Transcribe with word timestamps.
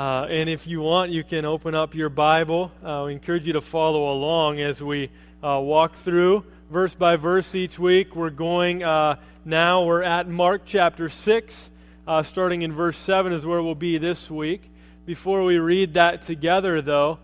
Uh, 0.00 0.26
and 0.30 0.48
if 0.48 0.66
you 0.66 0.80
want, 0.80 1.10
you 1.10 1.22
can 1.22 1.44
open 1.44 1.74
up 1.74 1.94
your 1.94 2.08
Bible. 2.08 2.72
Uh, 2.82 3.02
we 3.04 3.12
encourage 3.12 3.46
you 3.46 3.52
to 3.52 3.60
follow 3.60 4.10
along 4.10 4.58
as 4.58 4.82
we 4.82 5.10
uh, 5.44 5.60
walk 5.62 5.94
through 5.96 6.42
verse 6.70 6.94
by 6.94 7.16
verse 7.16 7.54
each 7.54 7.78
week. 7.78 8.16
We're 8.16 8.30
going 8.30 8.82
uh, 8.82 9.16
now, 9.44 9.84
we're 9.84 10.02
at 10.02 10.26
Mark 10.26 10.62
chapter 10.64 11.10
6, 11.10 11.70
uh, 12.06 12.22
starting 12.22 12.62
in 12.62 12.72
verse 12.72 12.96
7 12.96 13.34
is 13.34 13.44
where 13.44 13.62
we'll 13.62 13.74
be 13.74 13.98
this 13.98 14.30
week. 14.30 14.62
Before 15.04 15.44
we 15.44 15.58
read 15.58 15.92
that 15.92 16.22
together, 16.22 16.80
though, 16.80 17.18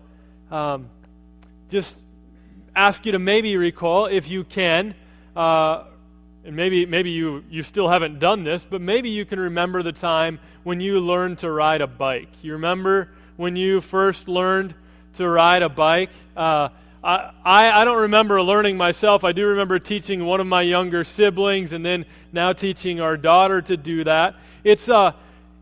um, 0.51 0.91
just 1.71 1.97
ask 2.75 3.07
you 3.07 3.13
to 3.13 3.17
maybe 3.17 3.57
recall, 3.57 4.05
if 4.05 4.29
you 4.29 4.43
can, 4.43 4.93
uh, 5.35 5.85
and 6.47 6.55
maybe, 6.55 6.85
maybe 6.85 7.09
you, 7.09 7.43
you 7.49 7.61
still 7.61 7.89
haven't 7.89 8.19
done 8.19 8.45
this, 8.45 8.63
but 8.63 8.79
maybe 8.79 9.09
you 9.09 9.25
can 9.25 9.37
remember 9.37 9.83
the 9.83 9.91
time 9.91 10.39
when 10.63 10.79
you 10.79 11.01
learned 11.01 11.39
to 11.39 11.51
ride 11.51 11.81
a 11.81 11.87
bike. 11.87 12.29
You 12.41 12.53
remember 12.53 13.09
when 13.35 13.57
you 13.57 13.81
first 13.81 14.29
learned 14.29 14.73
to 15.15 15.27
ride 15.27 15.61
a 15.61 15.67
bike? 15.67 16.09
Uh, 16.37 16.69
I, 17.03 17.33
I, 17.45 17.83
don't 17.83 17.97
remember 17.97 18.41
learning 18.41 18.77
myself. 18.77 19.25
I 19.25 19.33
do 19.33 19.45
remember 19.47 19.77
teaching 19.77 20.25
one 20.25 20.39
of 20.39 20.47
my 20.47 20.61
younger 20.61 21.03
siblings 21.03 21.73
and 21.73 21.85
then 21.85 22.05
now 22.31 22.53
teaching 22.53 23.01
our 23.01 23.17
daughter 23.17 23.61
to 23.63 23.75
do 23.75 24.05
that. 24.05 24.35
It's, 24.63 24.87
uh, 24.87 25.11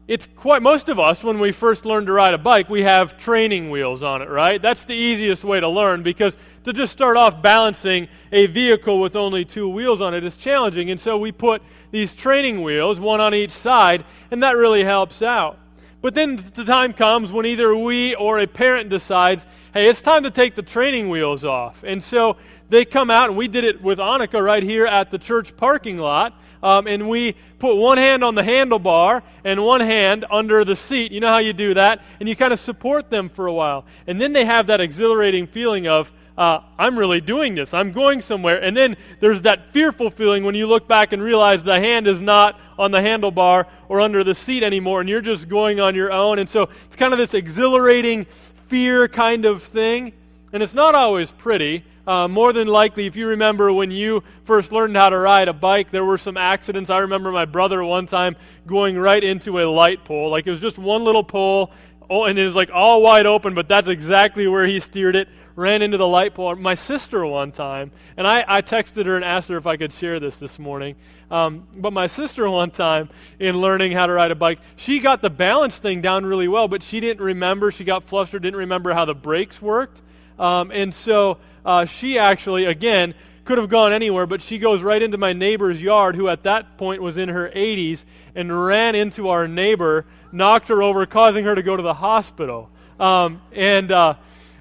it's 0.08 0.27
quite, 0.36 0.62
most 0.62 0.88
of 0.88 1.00
us, 1.00 1.23
when 1.23 1.40
we 1.40 1.52
first 1.52 1.84
learn 1.84 2.05
to 2.05 2.12
ride 2.12 2.36
a 2.36 2.38
bike, 2.38 2.70
we 2.70 2.84
have 2.84 3.18
training 3.18 3.72
wheels 3.72 4.04
on 4.04 4.22
it, 4.22 4.30
right? 4.30 4.62
That's 4.62 4.86
the 4.86 4.94
easiest 4.94 5.44
way 5.44 5.59
to 5.59 5.68
learn 5.68 6.04
because 6.04 6.38
to 6.63 6.73
just 6.73 6.91
start 6.91 7.18
off 7.18 7.41
balancing 7.41 8.08
a 8.32 8.46
vehicle 8.46 9.02
with 9.02 9.16
only 9.16 9.46
two 9.46 9.68
wheels 9.68 10.02
on 10.02 10.13
it 10.13 10.23
is 10.23 10.38
challenging. 10.38 10.91
And 10.91 10.99
so 10.99 11.18
we 11.18 11.32
put 11.32 11.63
these 11.90 12.13
training 12.13 12.62
wheels, 12.62 12.99
one 12.99 13.20
on 13.20 13.34
each 13.34 13.52
side, 13.52 14.05
and 14.30 14.44
that 14.44 14.55
really 14.55 14.84
helps 14.84 15.23
out. 15.23 15.58
But 16.02 16.13
then 16.13 16.35
the 16.35 16.66
time 16.66 16.94
comes 16.94 17.32
when 17.32 17.48
either 17.48 17.76
we 17.76 18.13
or 18.13 18.38
a 18.38 18.46
parent 18.46 18.90
decides, 18.90 19.48
hey, 19.74 19.90
it's 19.90 20.04
time 20.04 20.22
to 20.22 20.29
take 20.29 20.54
the 20.54 20.62
training 20.62 21.10
wheels 21.10 21.44
off. 21.44 21.84
And 21.84 22.04
so 22.04 22.38
they 22.70 22.85
come 22.85 23.10
out, 23.10 23.29
and 23.29 23.38
we 23.38 23.48
did 23.48 23.63
it 23.63 23.82
with 23.82 23.98
Annika 23.98 24.44
right 24.44 24.62
here 24.62 24.85
at 24.85 25.10
the 25.10 25.18
church 25.18 25.57
parking 25.57 25.98
lot 25.98 26.40
um, 26.66 26.88
and 26.88 27.08
we 27.08 27.35
put 27.60 27.76
one 27.76 27.99
hand 27.99 28.24
on 28.24 28.34
the 28.34 28.41
handlebar 28.41 29.21
and 29.44 29.63
one 29.63 29.82
hand 29.82 30.26
under 30.32 30.66
the 30.66 30.76
seat. 30.76 31.12
You 31.12 31.20
know 31.20 31.27
how 31.27 31.38
you 31.38 31.54
do 31.54 31.76
that? 31.76 32.02
And 32.20 32.27
you 32.27 32.35
kind 32.35 32.52
of 32.52 32.60
support 32.60 33.12
them 33.12 33.30
for 33.30 33.46
a 33.46 33.54
while. 33.54 33.85
And 34.07 34.20
then 34.20 34.34
they 34.34 34.46
have 34.46 34.66
that 34.68 34.82
exhilarating 34.82 35.46
feeling 35.46 35.88
of, 35.88 36.12
uh, 36.35 36.62
I'm 36.80 36.98
really 36.98 37.22
doing 37.22 37.54
this. 37.54 37.72
I'm 37.72 37.91
going 37.91 38.24
somewhere. 38.24 38.62
And 38.62 38.76
then 38.76 38.98
there's 39.20 39.44
that 39.44 39.74
fearful 39.74 40.10
feeling 40.10 40.44
when 40.44 40.55
you 40.55 40.66
look 40.66 40.88
back 40.88 41.13
and 41.13 41.22
realize 41.22 41.63
the 41.63 41.80
hand 41.80 42.07
is 42.07 42.20
not 42.20 42.60
on 42.79 42.90
the 42.90 42.98
handlebar 42.98 43.68
or 43.88 44.02
under 44.02 44.24
the 44.24 44.34
seat 44.34 44.63
anymore, 44.63 45.02
and 45.02 45.07
you're 45.07 45.22
just 45.22 45.48
going 45.48 45.79
on 45.79 45.94
your 45.94 46.12
own. 46.12 46.40
And 46.40 46.50
so 46.50 46.70
it's 46.88 46.96
kind 46.96 47.13
of 47.13 47.20
this 47.20 47.35
exhilarating 47.35 48.26
fear 48.70 49.07
kind 49.07 49.46
of 49.46 49.62
thing. 49.62 50.13
And 50.52 50.63
it's 50.63 50.74
not 50.74 50.96
always 50.96 51.29
pretty. 51.29 51.84
Uh, 52.07 52.27
more 52.27 52.53
than 52.53 52.67
likely, 52.67 53.07
if 53.07 53.15
you 53.15 53.27
remember 53.27 53.73
when 53.73 53.89
you 53.89 54.23
first 54.43 54.71
learned 54.71 54.95
how 54.95 55.09
to 55.09 55.17
ride 55.17 55.48
a 55.48 55.53
bike, 55.53 55.89
there 55.89 56.05
were 56.05 56.20
some 56.20 56.37
accidents. 56.37 56.89
I 56.89 56.99
remember 56.99 57.31
my 57.31 57.45
brother 57.45 57.84
one 57.84 58.05
time 58.05 58.35
going 58.67 58.98
right 58.98 59.23
into 59.23 59.59
a 59.59 59.65
light 59.65 60.05
pole. 60.05 60.29
Like 60.29 60.45
it 60.45 60.51
was 60.51 60.59
just 60.59 60.77
one 60.77 61.03
little 61.03 61.23
pole, 61.23 61.71
oh, 62.09 62.26
and 62.26 62.37
it 62.37 62.43
was 62.43 62.55
like 62.55 62.70
all 62.71 63.01
wide 63.01 63.26
open, 63.26 63.55
but 63.55 63.67
that's 63.67 63.87
exactly 63.87 64.47
where 64.47 64.67
he 64.67 64.79
steered 64.79 65.16
it. 65.16 65.28
Ran 65.56 65.81
into 65.81 65.97
the 65.97 66.07
light 66.07 66.35
pole. 66.35 66.53
My 66.57 66.75
sister 66.75 67.25
one 67.25 67.53
time, 67.53 67.91
and 68.17 68.28
I, 68.28 68.44
I 68.45 68.61
texted 68.61 69.06
her 69.06 69.16
and 69.16 69.23
asked 69.23 69.47
her 69.47 69.57
if 69.57 69.66
I 69.66 69.78
could 69.78 69.94
share 69.94 70.19
this 70.19 70.38
this 70.38 70.59
morning. 70.59 70.97
Um, 71.31 71.66
but 71.73 71.94
my 71.94 72.07
sister 72.07 72.47
one 72.50 72.72
time, 72.72 73.09
in 73.39 73.59
learning 73.61 73.94
how 73.94 74.06
to 74.06 74.13
ride 74.13 74.31
a 74.31 74.35
bike, 74.35 74.59
she 74.75 75.00
got 75.00 75.22
the 75.22 75.29
balance 75.29 75.78
thing 75.78 76.01
down 76.01 76.25
really 76.25 76.50
well, 76.50 76.67
but 76.67 76.83
she 76.83 77.00
didn't 77.00 77.23
remember. 77.23 77.72
She 77.72 77.85
got 77.85 78.03
flustered, 78.03 78.44
didn't 78.44 78.59
remember 78.59 78.94
how 78.94 79.06
the 79.06 79.16
brakes 79.16 79.61
worked. 79.61 80.01
Um, 80.38 80.72
and 80.72 80.94
so 80.94 81.38
uh, 81.66 81.86
she 81.86 82.19
actually, 82.19 82.66
again, 82.66 83.14
could 83.46 83.58
have 83.58 83.69
gone 83.69 83.94
anywhere, 83.94 84.25
but 84.25 84.41
she 84.41 84.57
goes 84.57 84.81
right 84.81 85.01
into 85.01 85.18
my 85.18 85.34
neighbor's 85.34 85.81
yard, 85.81 86.16
who 86.16 86.28
at 86.28 86.44
that 86.44 86.78
point 86.78 87.01
was 87.01 87.18
in 87.18 87.29
her 87.29 87.50
80s, 87.56 88.03
and 88.34 88.66
ran 88.66 88.95
into 88.95 89.29
our 89.29 89.47
neighbor, 89.47 90.06
knocked 90.31 90.69
her 90.69 90.81
over, 90.81 91.06
causing 91.06 91.45
her 91.45 91.56
to 91.56 91.63
go 91.63 91.78
to 91.78 91.84
the 91.84 91.94
hospital. 91.94 92.69
Um, 93.00 93.41
and, 93.53 93.91
uh, 93.91 94.16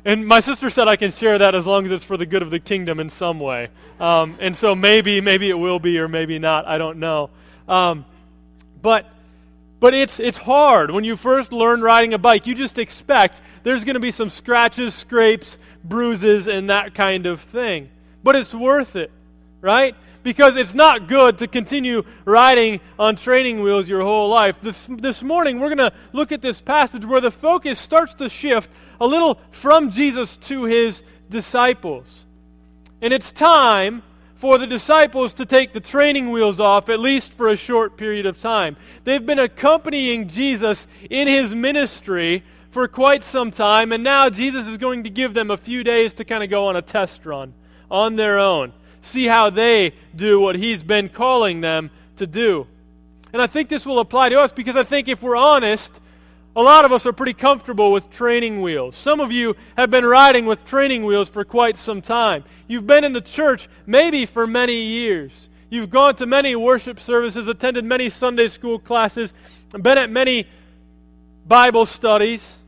and 0.05 0.27
my 0.27 0.41
sister 0.41 0.69
said 0.69 0.87
I 0.87 0.97
can 0.97 1.11
share 1.11 1.39
that 1.39 1.55
as 1.55 1.65
long 1.65 1.87
as 1.87 1.91
it's 1.91 2.05
for 2.05 2.17
the 2.17 2.27
good 2.27 2.43
of 2.43 2.51
the 2.51 2.61
kingdom 2.61 3.01
in 3.01 3.09
some 3.09 3.41
way. 3.41 3.69
Um, 3.99 4.37
and 4.39 4.55
so 4.55 4.75
maybe, 4.75 5.21
maybe 5.21 5.49
it 5.49 5.55
will 5.55 5.79
be 5.79 5.99
or 5.99 6.09
maybe 6.09 6.39
not. 6.39 6.67
I 6.67 6.77
don't 6.77 6.99
know. 6.99 7.31
Um, 7.67 8.05
but 8.83 9.11
but 9.81 9.95
it's, 9.95 10.21
it's 10.21 10.39
hard. 10.39 10.91
When 10.91 11.05
you 11.05 11.17
first 11.17 11.53
learn 11.53 11.81
riding 11.81 12.15
a 12.15 12.19
bike, 12.19 12.47
you 12.47 12.55
just 12.55 12.79
expect 12.79 13.41
there's 13.63 13.85
going 13.85 13.95
to 13.95 14.01
be 14.01 14.11
some 14.11 14.31
scratches, 14.31 14.95
scrapes, 14.95 15.59
bruises, 15.83 16.47
and 16.47 16.71
that 16.71 16.95
kind 16.95 17.27
of 17.27 17.41
thing. 17.41 17.91
But 18.23 18.37
it's 18.37 18.55
worth 18.55 18.97
it, 18.97 19.11
right? 19.61 19.95
Because 20.23 20.57
it's 20.57 20.75
not 20.75 21.09
good 21.09 21.39
to 21.39 21.47
continue 21.47 22.05
riding 22.25 22.81
on 22.99 23.17
training 23.17 23.63
wheels 23.63 23.89
your 23.89 24.03
whole 24.03 24.29
life. 24.29 24.57
This, 24.63 24.87
this 24.89 25.23
morning, 25.23 25.61
we're 25.61 25.75
going 25.75 25.91
to 25.91 25.93
look 26.13 26.33
at 26.33 26.41
this 26.41 26.61
passage 26.61 27.05
where 27.05 27.21
the 27.21 27.31
focus 27.31 27.79
starts 27.79 28.15
to 28.15 28.29
shift 28.29 28.71
a 29.01 29.07
little 29.07 29.39
from 29.51 29.91
Jesus 29.91 30.37
to 30.39 30.65
his 30.65 31.03
disciples. 31.29 32.25
And 33.03 33.13
it's 33.13 33.33
time 33.33 34.03
for 34.45 34.59
the 34.59 34.67
disciples 34.67 35.33
to 35.33 35.47
take 35.47 35.73
the 35.73 35.81
training 35.81 36.31
wheels 36.31 36.61
off, 36.61 36.91
at 36.91 37.01
least 37.01 37.33
for 37.33 37.49
a 37.49 37.57
short 37.57 37.97
period 37.97 38.27
of 38.27 38.39
time. 38.39 38.77
They've 39.05 39.25
been 39.25 39.39
accompanying 39.39 40.29
Jesus 40.29 40.87
in 41.09 41.27
his 41.27 41.55
ministry 41.55 42.45
for 42.71 42.87
quite 42.87 43.23
some 43.23 43.51
time, 43.51 43.91
and 43.91 44.05
now 44.05 44.29
Jesus 44.29 44.67
is 44.67 44.77
going 44.77 45.05
to 45.05 45.09
give 45.09 45.33
them 45.33 45.51
a 45.51 45.57
few 45.57 45.83
days 45.83 46.13
to 46.13 46.27
kind 46.27 46.45
of 46.45 46.51
go 46.51 46.67
on 46.67 46.77
a 46.77 46.83
test 46.83 47.25
run 47.25 47.55
on 47.91 48.17
their 48.17 48.39
own, 48.39 48.75
see 49.01 49.25
how 49.25 49.49
they 49.49 49.95
do 50.15 50.39
what 50.39 50.57
he's 50.57 50.83
been 50.83 51.09
calling 51.09 51.63
them 51.63 51.91
to 52.19 52.27
do. 52.27 52.67
And 53.33 53.41
I 53.41 53.47
think 53.47 53.71
this 53.71 53.87
will 53.87 53.99
apply 53.99 54.29
to 54.29 54.41
us 54.41 54.53
because 54.53 54.77
I 54.77 54.83
think 54.83 55.09
if 55.09 55.23
we're 55.23 55.37
honest, 55.37 56.01
a 56.57 56.63
lot 56.63 56.85
of 56.85 56.93
us 56.93 57.05
are 57.05 57.13
pretty 57.13 57.35
comfortable 57.35 57.91
with 57.91 58.11
training 58.11 58.63
wheels. 58.63 58.97
Some 58.97 59.21
of 59.21 59.33
you 59.33 59.57
have 59.77 59.91
been 59.91 60.05
riding 60.05 60.47
with 60.47 60.65
training 60.65 61.05
wheels 61.05 61.29
for 61.29 61.45
quite 61.45 61.77
some 61.77 62.01
time. 62.01 62.45
You've 62.69 62.87
been 62.87 63.03
in 63.03 63.13
the 63.13 63.21
church 63.21 63.69
maybe 63.87 64.25
for 64.25 64.47
many 64.47 64.77
years. 64.77 65.49
You've 65.69 65.91
gone 65.91 66.15
to 66.17 66.27
many 66.27 66.55
worship 66.55 67.01
services, 67.01 67.49
attended 67.49 67.85
many 67.85 68.09
Sunday 68.09 68.47
school 68.47 68.79
classes, 68.79 69.35
been 69.71 69.99
at 69.99 70.11
many 70.11 70.47
Bible 71.47 71.87
studies. 71.87 72.59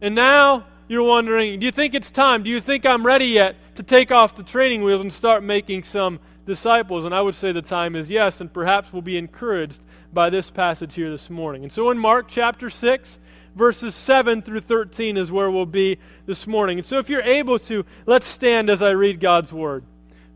And 0.00 0.14
now 0.14 0.64
you're 0.88 1.02
wondering, 1.02 1.60
do 1.60 1.66
you 1.66 1.72
think 1.72 1.94
it's 1.94 2.10
time? 2.10 2.42
Do 2.42 2.48
you 2.48 2.60
think 2.60 2.86
I'm 2.86 3.04
ready 3.04 3.26
yet 3.26 3.56
to 3.74 3.82
take 3.82 4.10
off 4.10 4.34
the 4.34 4.42
training 4.42 4.82
wheels 4.82 5.02
and 5.02 5.12
start 5.12 5.42
making 5.42 5.82
some 5.82 6.20
disciples? 6.46 7.04
And 7.04 7.14
I 7.14 7.20
would 7.20 7.34
say 7.34 7.52
the 7.52 7.60
time 7.60 7.94
is 7.94 8.08
yes, 8.08 8.40
and 8.40 8.50
perhaps 8.50 8.94
we'll 8.94 9.02
be 9.02 9.18
encouraged 9.18 9.80
by 10.12 10.30
this 10.30 10.50
passage 10.50 10.94
here 10.94 11.10
this 11.10 11.30
morning. 11.30 11.62
And 11.62 11.72
so 11.72 11.90
in 11.90 11.98
Mark 11.98 12.26
chapter 12.28 12.68
6, 12.68 13.18
verses 13.54 13.94
7 13.94 14.42
through 14.42 14.60
13 14.60 15.16
is 15.16 15.30
where 15.32 15.50
we'll 15.50 15.66
be 15.66 15.98
this 16.26 16.46
morning. 16.46 16.78
And 16.78 16.86
so 16.86 16.98
if 16.98 17.08
you're 17.08 17.22
able 17.22 17.58
to, 17.60 17.84
let's 18.06 18.26
stand 18.26 18.70
as 18.70 18.82
I 18.82 18.90
read 18.90 19.20
God's 19.20 19.52
word. 19.52 19.84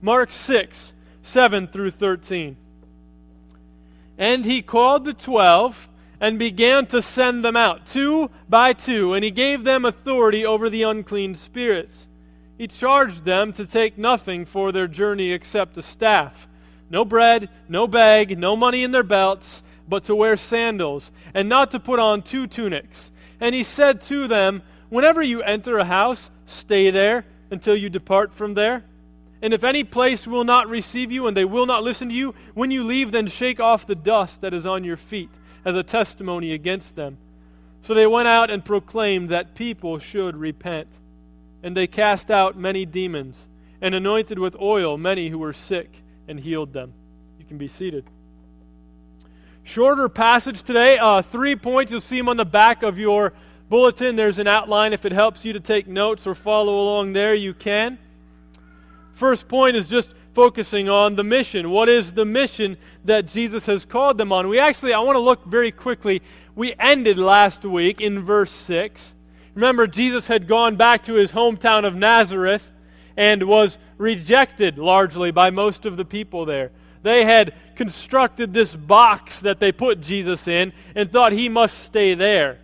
Mark 0.00 0.31
6, 0.31 0.92
7 1.22 1.69
through 1.69 1.91
13. 1.91 2.56
And 4.19 4.44
he 4.44 4.62
called 4.62 5.04
the 5.04 5.12
twelve 5.12 5.88
and 6.20 6.38
began 6.38 6.86
to 6.86 7.03
send 7.03 7.44
them 7.44 7.56
out, 7.56 7.86
two 7.86 8.31
by 8.48 8.72
two, 8.72 9.12
and 9.12 9.22
he 9.22 9.31
gave 9.31 9.65
them 9.65 9.84
authority 9.84 10.47
over 10.47 10.70
the 10.70 10.82
unclean 10.82 11.34
spirits. 11.34 12.06
He 12.56 12.66
charged 12.66 13.25
them 13.25 13.53
to 13.53 13.66
take 13.66 13.98
nothing 13.98 14.47
for 14.47 14.72
their 14.72 14.88
journey 14.88 15.32
except 15.32 15.76
a 15.76 15.82
staff 15.82 16.48
no 16.88 17.04
bread, 17.04 17.48
no 17.69 17.88
bag, 17.88 18.38
no 18.38 18.54
money 18.54 18.84
in 18.84 18.92
their 18.92 19.03
belts, 19.03 19.62
but 19.88 20.04
to 20.04 20.14
wear 20.14 20.36
sandals, 20.36 21.10
and 21.34 21.48
not 21.48 21.70
to 21.70 21.80
put 21.80 21.98
on 21.98 22.22
two 22.22 22.47
tunics. 22.47 23.10
And 23.41 23.54
he 23.54 23.62
said 23.62 24.00
to 24.03 24.27
them, 24.27 24.62
Whenever 24.88 25.22
you 25.22 25.42
enter 25.42 25.78
a 25.78 25.84
house, 25.84 26.30
stay 26.47 26.91
there 26.91 27.24
until 27.50 27.77
you 27.77 27.91
depart 27.91 28.34
from 28.34 28.54
there. 28.54 28.84
And 29.42 29.53
if 29.53 29.65
any 29.65 29.84
place 29.84 30.27
will 30.27 30.44
not 30.44 30.68
receive 30.68 31.12
you 31.12 31.27
and 31.27 31.36
they 31.36 31.44
will 31.44 31.66
not 31.66 31.83
listen 31.83 32.09
to 32.09 32.15
you, 32.15 32.34
when 32.54 32.71
you 32.71 32.84
leave, 32.84 33.12
then 33.12 33.27
shake 33.27 33.60
off 33.60 33.86
the 33.86 33.94
dust 33.94 34.41
that 34.41 34.54
is 34.54 34.65
on 34.65 34.84
your 34.84 34.97
feet 34.97 35.30
as 35.65 35.77
a 35.77 35.83
testimony 35.83 36.53
against 36.53 36.97
them. 36.97 37.18
So 37.82 37.94
they 37.94 38.06
went 38.06 38.28
out 38.28 38.50
and 38.50 38.65
proclaimed 38.65 39.28
that 39.28 39.54
people 39.54 39.98
should 39.98 40.36
repent. 40.36 40.89
And 41.62 41.77
they 41.77 41.86
cast 41.86 42.30
out 42.30 42.56
many 42.56 42.86
demons 42.86 43.47
and 43.80 43.94
anointed 43.94 44.39
with 44.39 44.56
oil 44.60 44.97
many 44.97 45.28
who 45.28 45.39
were 45.39 45.53
sick 45.53 46.03
and 46.27 46.41
healed 46.41 46.72
them. 46.72 46.92
You 47.39 47.44
can 47.44 47.59
be 47.59 47.68
seated. 47.68 48.04
Shorter 49.66 50.09
passage 50.09 50.63
today, 50.63 50.97
uh, 50.97 51.22
three 51.22 51.57
points. 51.57 51.91
You'll 51.91 52.01
see 52.01 52.18
them 52.18 52.28
on 52.28 52.36
the 52.36 52.45
back 52.45 52.84
of 52.84 53.01
your 53.01 53.33
bulletin. 53.68 54.15
There's 54.15 54.39
an 54.39 54.47
outline. 54.47 54.92
If 54.92 55.04
it 55.04 55.10
helps 55.10 55.45
you 55.45 55.53
to 55.54 55.59
take 55.59 55.89
notes 55.89 56.24
or 56.24 56.36
follow 56.36 56.80
along 56.80 57.15
there, 57.15 57.34
you 57.34 57.53
can. 57.53 57.98
First 59.15 59.48
point 59.48 59.74
is 59.74 59.89
just 59.89 60.15
focusing 60.36 60.89
on 60.89 61.16
the 61.16 61.24
mission. 61.24 61.71
What 61.71 61.89
is 61.89 62.13
the 62.13 62.24
mission 62.24 62.77
that 63.04 63.27
Jesus 63.27 63.66
has 63.66 63.84
called 63.84 64.18
them 64.18 64.30
on? 64.30 64.47
We 64.47 64.60
actually, 64.60 64.92
I 64.92 65.01
want 65.01 65.16
to 65.16 65.21
look 65.21 65.45
very 65.47 65.72
quickly. 65.72 66.22
We 66.54 66.72
ended 66.78 67.18
last 67.18 67.65
week 67.65 68.01
in 68.01 68.24
verse 68.24 68.53
6. 68.53 69.15
Remember, 69.57 69.89
Jesus 69.89 70.28
had 70.28 70.47
gone 70.47 70.77
back 70.77 71.03
to 71.03 71.15
his 71.15 71.33
hometown 71.33 71.84
of 71.84 71.97
Nazareth 71.97 72.71
and 73.16 73.42
was 73.42 73.78
rejected 73.98 74.78
largely 74.78 75.33
by 75.33 75.51
most 75.51 75.84
of 75.84 75.97
the 75.97 76.04
people 76.04 76.47
there. 76.47 76.71
They 77.06 77.24
had 77.24 77.54
constructed 77.76 78.53
this 78.53 78.74
box 78.74 79.38
that 79.42 79.60
they 79.60 79.70
put 79.70 80.00
Jesus 80.00 80.48
in 80.48 80.72
and 80.97 81.08
thought 81.08 81.30
he 81.30 81.48
must 81.48 81.78
stay 81.84 82.14
there. 82.14 82.58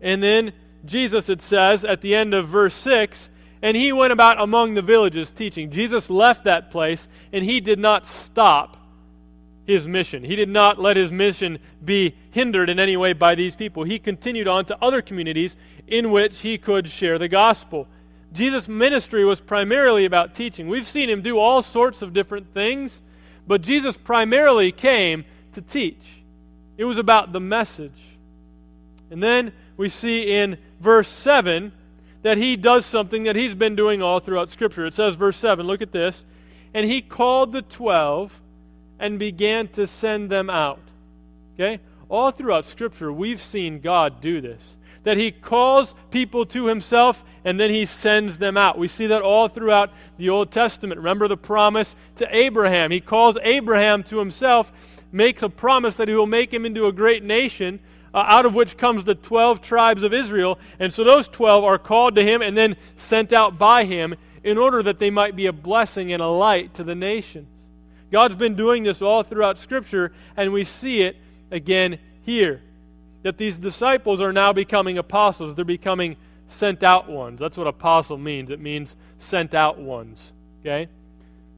And 0.00 0.22
then 0.22 0.54
Jesus, 0.86 1.28
it 1.28 1.42
says 1.42 1.84
at 1.84 2.00
the 2.00 2.14
end 2.14 2.32
of 2.32 2.48
verse 2.48 2.72
6, 2.72 3.28
and 3.60 3.76
he 3.76 3.92
went 3.92 4.14
about 4.14 4.40
among 4.40 4.72
the 4.72 4.80
villages 4.80 5.30
teaching. 5.30 5.70
Jesus 5.70 6.08
left 6.08 6.44
that 6.44 6.70
place 6.70 7.06
and 7.34 7.44
he 7.44 7.60
did 7.60 7.78
not 7.78 8.06
stop 8.06 8.78
his 9.66 9.86
mission. 9.86 10.24
He 10.24 10.34
did 10.34 10.48
not 10.48 10.80
let 10.80 10.96
his 10.96 11.12
mission 11.12 11.58
be 11.84 12.16
hindered 12.30 12.70
in 12.70 12.80
any 12.80 12.96
way 12.96 13.12
by 13.12 13.34
these 13.34 13.54
people. 13.54 13.84
He 13.84 13.98
continued 13.98 14.48
on 14.48 14.64
to 14.64 14.78
other 14.82 15.02
communities 15.02 15.54
in 15.86 16.10
which 16.10 16.38
he 16.38 16.56
could 16.56 16.88
share 16.88 17.18
the 17.18 17.28
gospel. 17.28 17.88
Jesus' 18.32 18.68
ministry 18.68 19.24
was 19.24 19.40
primarily 19.40 20.04
about 20.04 20.34
teaching. 20.34 20.68
We've 20.68 20.86
seen 20.86 21.10
him 21.10 21.22
do 21.22 21.38
all 21.38 21.62
sorts 21.62 22.02
of 22.02 22.12
different 22.12 22.54
things, 22.54 23.00
but 23.46 23.62
Jesus 23.62 23.96
primarily 23.96 24.70
came 24.70 25.24
to 25.54 25.60
teach. 25.60 26.22
It 26.76 26.84
was 26.84 26.98
about 26.98 27.32
the 27.32 27.40
message. 27.40 28.00
And 29.10 29.22
then 29.22 29.52
we 29.76 29.88
see 29.88 30.30
in 30.30 30.58
verse 30.80 31.08
7 31.08 31.72
that 32.22 32.36
he 32.36 32.54
does 32.54 32.86
something 32.86 33.24
that 33.24 33.34
he's 33.34 33.54
been 33.54 33.74
doing 33.74 34.02
all 34.02 34.20
throughout 34.20 34.50
Scripture. 34.50 34.86
It 34.86 34.94
says, 34.94 35.14
verse 35.14 35.36
7, 35.36 35.66
look 35.66 35.82
at 35.82 35.92
this. 35.92 36.24
And 36.72 36.86
he 36.86 37.02
called 37.02 37.52
the 37.52 37.62
twelve 37.62 38.40
and 38.98 39.18
began 39.18 39.66
to 39.68 39.86
send 39.86 40.30
them 40.30 40.48
out. 40.48 40.80
Okay? 41.54 41.80
All 42.08 42.30
throughout 42.30 42.64
Scripture, 42.64 43.12
we've 43.12 43.40
seen 43.40 43.80
God 43.80 44.20
do 44.20 44.40
this. 44.40 44.62
That 45.04 45.16
he 45.16 45.30
calls 45.32 45.94
people 46.10 46.44
to 46.46 46.66
himself 46.66 47.24
and 47.44 47.58
then 47.58 47.70
he 47.70 47.86
sends 47.86 48.38
them 48.38 48.56
out. 48.56 48.78
We 48.78 48.88
see 48.88 49.06
that 49.06 49.22
all 49.22 49.48
throughout 49.48 49.90
the 50.18 50.28
Old 50.28 50.50
Testament. 50.50 50.98
Remember 50.98 51.26
the 51.26 51.36
promise 51.36 51.94
to 52.16 52.36
Abraham. 52.36 52.90
He 52.90 53.00
calls 53.00 53.38
Abraham 53.42 54.02
to 54.04 54.18
himself, 54.18 54.72
makes 55.10 55.42
a 55.42 55.48
promise 55.48 55.96
that 55.96 56.08
he 56.08 56.14
will 56.14 56.26
make 56.26 56.52
him 56.52 56.66
into 56.66 56.86
a 56.86 56.92
great 56.92 57.24
nation, 57.24 57.80
uh, 58.12 58.24
out 58.28 58.44
of 58.44 58.54
which 58.54 58.76
comes 58.76 59.04
the 59.04 59.14
12 59.14 59.62
tribes 59.62 60.02
of 60.02 60.12
Israel. 60.12 60.58
And 60.78 60.92
so 60.92 61.02
those 61.02 61.28
12 61.28 61.64
are 61.64 61.78
called 61.78 62.16
to 62.16 62.22
him 62.22 62.42
and 62.42 62.56
then 62.56 62.76
sent 62.96 63.32
out 63.32 63.58
by 63.58 63.84
him 63.84 64.14
in 64.44 64.58
order 64.58 64.82
that 64.82 64.98
they 64.98 65.10
might 65.10 65.36
be 65.36 65.46
a 65.46 65.52
blessing 65.52 66.12
and 66.12 66.22
a 66.22 66.28
light 66.28 66.74
to 66.74 66.84
the 66.84 66.94
nations. 66.94 67.48
God's 68.10 68.34
been 68.34 68.56
doing 68.56 68.82
this 68.82 69.00
all 69.00 69.22
throughout 69.22 69.58
Scripture, 69.58 70.12
and 70.36 70.52
we 70.52 70.64
see 70.64 71.02
it 71.02 71.16
again 71.50 71.98
here. 72.22 72.60
That 73.22 73.36
these 73.36 73.58
disciples 73.58 74.20
are 74.20 74.32
now 74.32 74.52
becoming 74.52 74.98
apostles. 74.98 75.54
They're 75.54 75.64
becoming 75.64 76.16
sent 76.48 76.82
out 76.82 77.08
ones. 77.08 77.38
That's 77.38 77.56
what 77.56 77.66
apostle 77.66 78.18
means. 78.18 78.50
It 78.50 78.60
means 78.60 78.96
sent 79.18 79.54
out 79.54 79.78
ones. 79.78 80.32
Okay? 80.60 80.88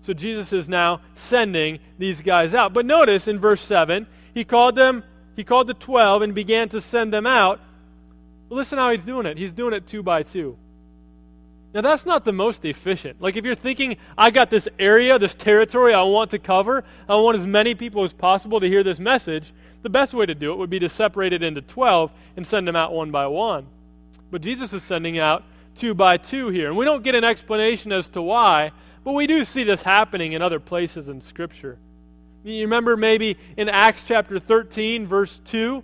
So 0.02 0.12
Jesus 0.12 0.52
is 0.52 0.68
now 0.68 1.00
sending 1.14 1.78
these 1.98 2.20
guys 2.20 2.54
out. 2.54 2.72
But 2.72 2.86
notice 2.86 3.28
in 3.28 3.38
verse 3.38 3.60
7, 3.60 4.06
he 4.34 4.44
called 4.44 4.74
them, 4.74 5.04
he 5.36 5.44
called 5.44 5.68
the 5.68 5.74
12 5.74 6.22
and 6.22 6.34
began 6.34 6.68
to 6.70 6.80
send 6.80 7.12
them 7.12 7.26
out. 7.26 7.60
listen 8.50 8.78
how 8.78 8.90
he's 8.90 9.04
doing 9.04 9.26
it. 9.26 9.38
He's 9.38 9.52
doing 9.52 9.72
it 9.72 9.86
two 9.86 10.02
by 10.02 10.24
two. 10.24 10.58
Now, 11.74 11.80
that's 11.80 12.04
not 12.04 12.26
the 12.26 12.32
most 12.32 12.66
efficient. 12.66 13.22
Like, 13.22 13.36
if 13.36 13.46
you're 13.46 13.54
thinking, 13.54 13.96
I 14.18 14.30
got 14.30 14.50
this 14.50 14.68
area, 14.78 15.18
this 15.18 15.34
territory 15.34 15.94
I 15.94 16.02
want 16.02 16.32
to 16.32 16.38
cover, 16.38 16.84
I 17.08 17.16
want 17.16 17.38
as 17.38 17.46
many 17.46 17.74
people 17.74 18.04
as 18.04 18.12
possible 18.12 18.60
to 18.60 18.68
hear 18.68 18.82
this 18.82 18.98
message, 18.98 19.54
the 19.82 19.90
best 19.90 20.14
way 20.14 20.26
to 20.26 20.34
do 20.34 20.52
it 20.52 20.56
would 20.56 20.70
be 20.70 20.78
to 20.78 20.88
separate 20.88 21.32
it 21.32 21.42
into 21.42 21.60
12 21.60 22.10
and 22.36 22.46
send 22.46 22.66
them 22.66 22.76
out 22.76 22.92
one 22.92 23.10
by 23.10 23.26
one. 23.26 23.66
But 24.30 24.42
Jesus 24.42 24.72
is 24.72 24.82
sending 24.82 25.18
out 25.18 25.44
two 25.76 25.94
by 25.94 26.16
two 26.16 26.48
here. 26.48 26.68
And 26.68 26.76
we 26.76 26.84
don't 26.84 27.02
get 27.02 27.14
an 27.14 27.24
explanation 27.24 27.92
as 27.92 28.06
to 28.08 28.22
why, 28.22 28.72
but 29.04 29.12
we 29.12 29.26
do 29.26 29.44
see 29.44 29.64
this 29.64 29.82
happening 29.82 30.32
in 30.32 30.42
other 30.42 30.60
places 30.60 31.08
in 31.08 31.20
Scripture. 31.20 31.78
You 32.44 32.62
remember 32.62 32.96
maybe 32.96 33.36
in 33.56 33.68
Acts 33.68 34.04
chapter 34.04 34.38
13, 34.38 35.06
verse 35.06 35.40
2? 35.46 35.82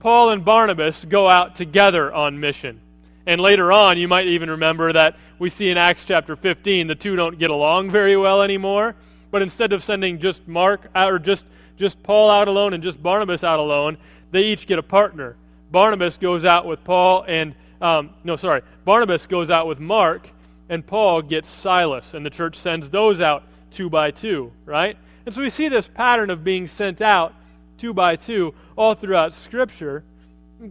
Paul 0.00 0.30
and 0.30 0.44
Barnabas 0.44 1.04
go 1.04 1.28
out 1.28 1.54
together 1.54 2.12
on 2.12 2.40
mission. 2.40 2.80
And 3.26 3.40
later 3.40 3.70
on, 3.70 3.98
you 3.98 4.08
might 4.08 4.26
even 4.26 4.50
remember 4.50 4.92
that 4.92 5.16
we 5.38 5.48
see 5.48 5.70
in 5.70 5.78
Acts 5.78 6.04
chapter 6.04 6.34
15, 6.34 6.88
the 6.88 6.94
two 6.94 7.14
don't 7.14 7.38
get 7.38 7.50
along 7.50 7.90
very 7.90 8.16
well 8.16 8.42
anymore. 8.42 8.96
But 9.30 9.42
instead 9.42 9.72
of 9.72 9.82
sending 9.82 10.18
just 10.18 10.46
Mark 10.48 10.88
or 10.94 11.18
just, 11.18 11.44
just 11.76 12.02
Paul 12.02 12.30
out 12.30 12.48
alone 12.48 12.74
and 12.74 12.82
just 12.82 13.02
Barnabas 13.02 13.44
out 13.44 13.58
alone, 13.58 13.96
they 14.30 14.44
each 14.44 14.66
get 14.66 14.78
a 14.78 14.82
partner. 14.82 15.36
Barnabas 15.70 16.16
goes 16.16 16.44
out 16.44 16.66
with 16.66 16.82
Paul 16.84 17.24
and, 17.26 17.54
um, 17.80 18.10
no, 18.24 18.36
sorry, 18.36 18.62
Barnabas 18.84 19.26
goes 19.26 19.50
out 19.50 19.66
with 19.66 19.80
Mark, 19.80 20.28
and 20.68 20.86
Paul 20.86 21.22
gets 21.22 21.48
Silas, 21.48 22.14
and 22.14 22.24
the 22.24 22.30
church 22.30 22.56
sends 22.56 22.88
those 22.88 23.20
out 23.20 23.44
two 23.70 23.90
by 23.90 24.10
two, 24.10 24.52
right? 24.64 24.96
And 25.26 25.34
so 25.34 25.42
we 25.42 25.50
see 25.50 25.68
this 25.68 25.88
pattern 25.88 26.30
of 26.30 26.44
being 26.44 26.66
sent 26.66 27.00
out 27.00 27.34
two 27.78 27.92
by 27.92 28.16
two 28.16 28.54
all 28.76 28.94
throughout 28.94 29.34
Scripture. 29.34 30.04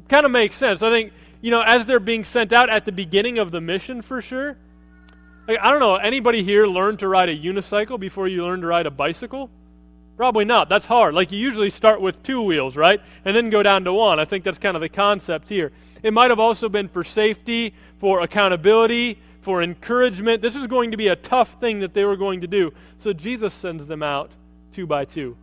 Kind 0.07 0.25
of 0.25 0.31
makes 0.31 0.55
sense. 0.55 0.81
I 0.81 0.89
think 0.89 1.13
you 1.41 1.49
know, 1.49 1.61
as 1.61 1.85
they're 1.85 1.99
being 1.99 2.23
sent 2.23 2.53
out 2.53 2.69
at 2.69 2.85
the 2.85 2.91
beginning 2.91 3.39
of 3.39 3.51
the 3.51 3.59
mission 3.59 4.01
for 4.01 4.21
sure. 4.21 4.57
Like, 5.47 5.59
I 5.59 5.71
don't 5.71 5.79
know, 5.79 5.95
anybody 5.95 6.43
here 6.43 6.67
learned 6.67 6.99
to 6.99 7.07
ride 7.07 7.29
a 7.29 7.37
unicycle 7.37 7.99
before 7.99 8.27
you 8.27 8.43
learned 8.43 8.61
to 8.61 8.67
ride 8.67 8.85
a 8.85 8.91
bicycle? 8.91 9.49
Probably 10.21 10.45
not. 10.45 10.69
That's 10.69 10.85
hard. 10.85 11.15
Like 11.15 11.31
you 11.31 11.39
usually 11.39 11.71
start 11.71 11.99
with 11.99 12.21
two 12.21 12.43
wheels, 12.43 12.77
right? 12.77 13.01
And 13.25 13.35
then 13.35 13.49
go 13.49 13.63
down 13.63 13.85
to 13.85 13.91
one. 13.91 14.19
I 14.19 14.25
think 14.25 14.43
that's 14.43 14.59
kind 14.59 14.77
of 14.77 14.81
the 14.81 14.87
concept 14.87 15.49
here. 15.49 15.71
It 16.03 16.13
might 16.13 16.29
have 16.29 16.39
also 16.39 16.69
been 16.69 16.89
for 16.89 17.03
safety, 17.03 17.73
for 17.97 18.21
accountability, 18.21 19.17
for 19.41 19.63
encouragement. 19.63 20.43
This 20.43 20.55
is 20.55 20.67
going 20.67 20.91
to 20.91 20.97
be 20.97 21.07
a 21.07 21.15
tough 21.15 21.59
thing 21.59 21.79
that 21.79 21.95
they 21.95 22.05
were 22.05 22.17
going 22.17 22.41
to 22.41 22.45
do. 22.45 22.71
So 22.99 23.13
Jesus 23.13 23.51
sends 23.51 23.87
them 23.87 24.03
out 24.03 24.29
two 24.71 24.85
by 24.85 25.05
two. 25.05 25.37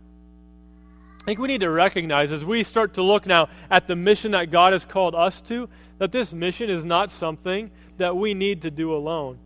I 1.23 1.25
think 1.25 1.39
we 1.39 1.49
need 1.49 1.59
to 1.59 1.69
recognize 1.69 2.31
as 2.31 2.45
we 2.45 2.63
start 2.63 2.93
to 2.93 3.01
look 3.01 3.25
now 3.25 3.49
at 3.69 3.85
the 3.85 3.97
mission 3.97 4.31
that 4.31 4.49
God 4.49 4.71
has 4.71 4.85
called 4.85 5.13
us 5.13 5.41
to, 5.41 5.67
that 5.97 6.13
this 6.13 6.31
mission 6.31 6.69
is 6.69 6.85
not 6.85 7.11
something 7.11 7.69
that 7.97 8.15
we 8.15 8.33
need 8.33 8.61
to 8.61 8.71
do 8.71 8.95
alone. 8.95 9.39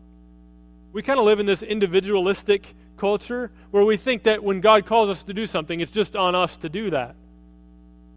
We 0.92 1.02
kind 1.02 1.18
of 1.18 1.24
live 1.24 1.40
in 1.40 1.46
this 1.46 1.64
individualistic 1.64 2.72
culture 2.96 3.50
where 3.70 3.84
we 3.84 3.96
think 3.96 4.24
that 4.24 4.42
when 4.42 4.60
God 4.60 4.86
calls 4.86 5.08
us 5.08 5.24
to 5.24 5.34
do 5.34 5.46
something, 5.46 5.80
it's 5.80 5.90
just 5.90 6.16
on 6.16 6.34
us 6.34 6.56
to 6.58 6.68
do 6.68 6.90
that. 6.90 7.16